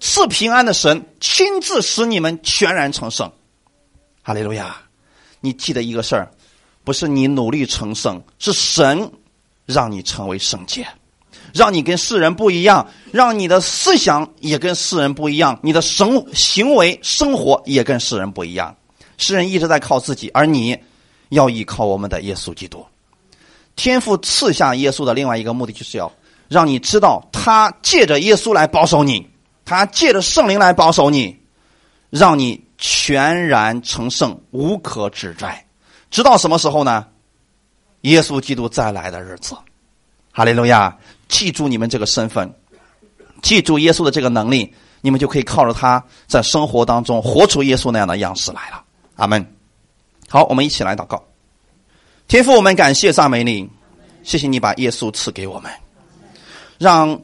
[0.00, 3.30] 赐平安的神亲自使你们全然成圣。
[4.22, 4.76] 哈利路亚！
[5.40, 6.30] 你记得一个事儿，
[6.82, 9.10] 不是你努力成圣，是神
[9.64, 10.86] 让你成为圣洁。
[11.54, 18.76] 让你跟世人不一样，让你的思想也跟世人不一样，你的生行为生活也跟世人不一样。
[19.16, 20.76] 世人一直在靠自己，而你
[21.30, 22.84] 要依靠我们的耶稣基督。
[23.76, 26.12] 天父赐下耶稣的另外一个目的，就是要
[26.48, 29.26] 让你知道，他借着耶稣来保守你，
[29.66, 31.38] 他借着圣灵来保守你，
[32.08, 35.66] 让你全然成圣，无可指摘。
[36.10, 37.06] 直到什么时候呢？
[38.02, 39.54] 耶稣基督再来的日子。
[40.32, 40.96] 哈利路亚。
[41.28, 42.54] 记住你们这个身份，
[43.42, 48.80] 记住耶稣的这个能力，你们就可以靠着他在生活当中活出耶稣那样的样式来了。
[49.16, 49.44] 阿门。
[50.28, 51.20] 好，我们一起来祷告。
[52.28, 53.68] 天父，我们感谢撒美你，
[54.22, 55.72] 谢谢你把耶稣赐给我们，
[56.78, 57.20] 让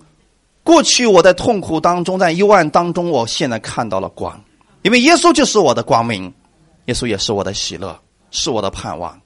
[0.65, 4.41] 过去我在痛苦当中，在幽暗当中，我现在看到了光，
[4.83, 6.33] 因为耶稣就是我的光明，
[6.87, 7.99] 耶稣也是我的喜乐，
[8.31, 9.21] 是我的盼望，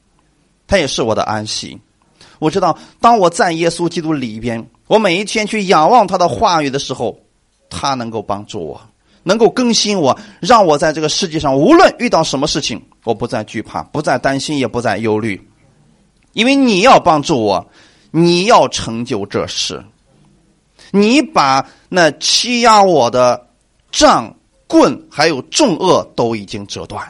[0.66, 1.78] 他也是我的安息。
[2.38, 7.18] 我知道，当我在耶稣基督里边，我每一天去仰望他的话语的时候，
[7.68, 8.80] 他能够帮助我，
[9.22, 15.40] 能够更新我，让我在这个世界上无论遇到什么事情，我不再惧怕，不再担心，也不再忧虑，
[16.32, 17.66] 因为你要帮助我，
[18.10, 19.82] 你要成就这事，
[20.90, 23.46] 你把那欺压我的
[23.90, 24.34] 杖、
[24.66, 27.06] 棍还有重恶都已经折断。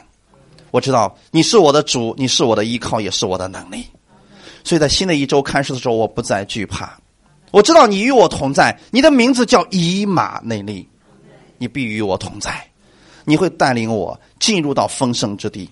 [0.71, 3.85] 我知道你是我的主，你是我的依靠，也是我的能力。
[4.63, 6.99] 所以在新的一周开始的时候，我不再惧怕。
[7.51, 10.87] 我知道你与我同在，你的名字叫以马内利，
[11.57, 12.69] 你必与我同在，
[13.23, 15.69] 你会带领我进入到丰盛之地，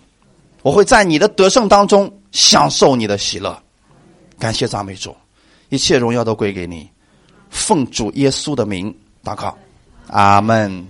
[0.61, 3.61] 我会在你的得胜当中享受你的喜乐。
[4.39, 5.13] 感谢赞美主，
[5.67, 6.89] 一切荣耀都归给你。
[7.49, 8.93] 奉主耶稣的名
[9.23, 9.57] 祷告，
[10.07, 10.85] 阿门。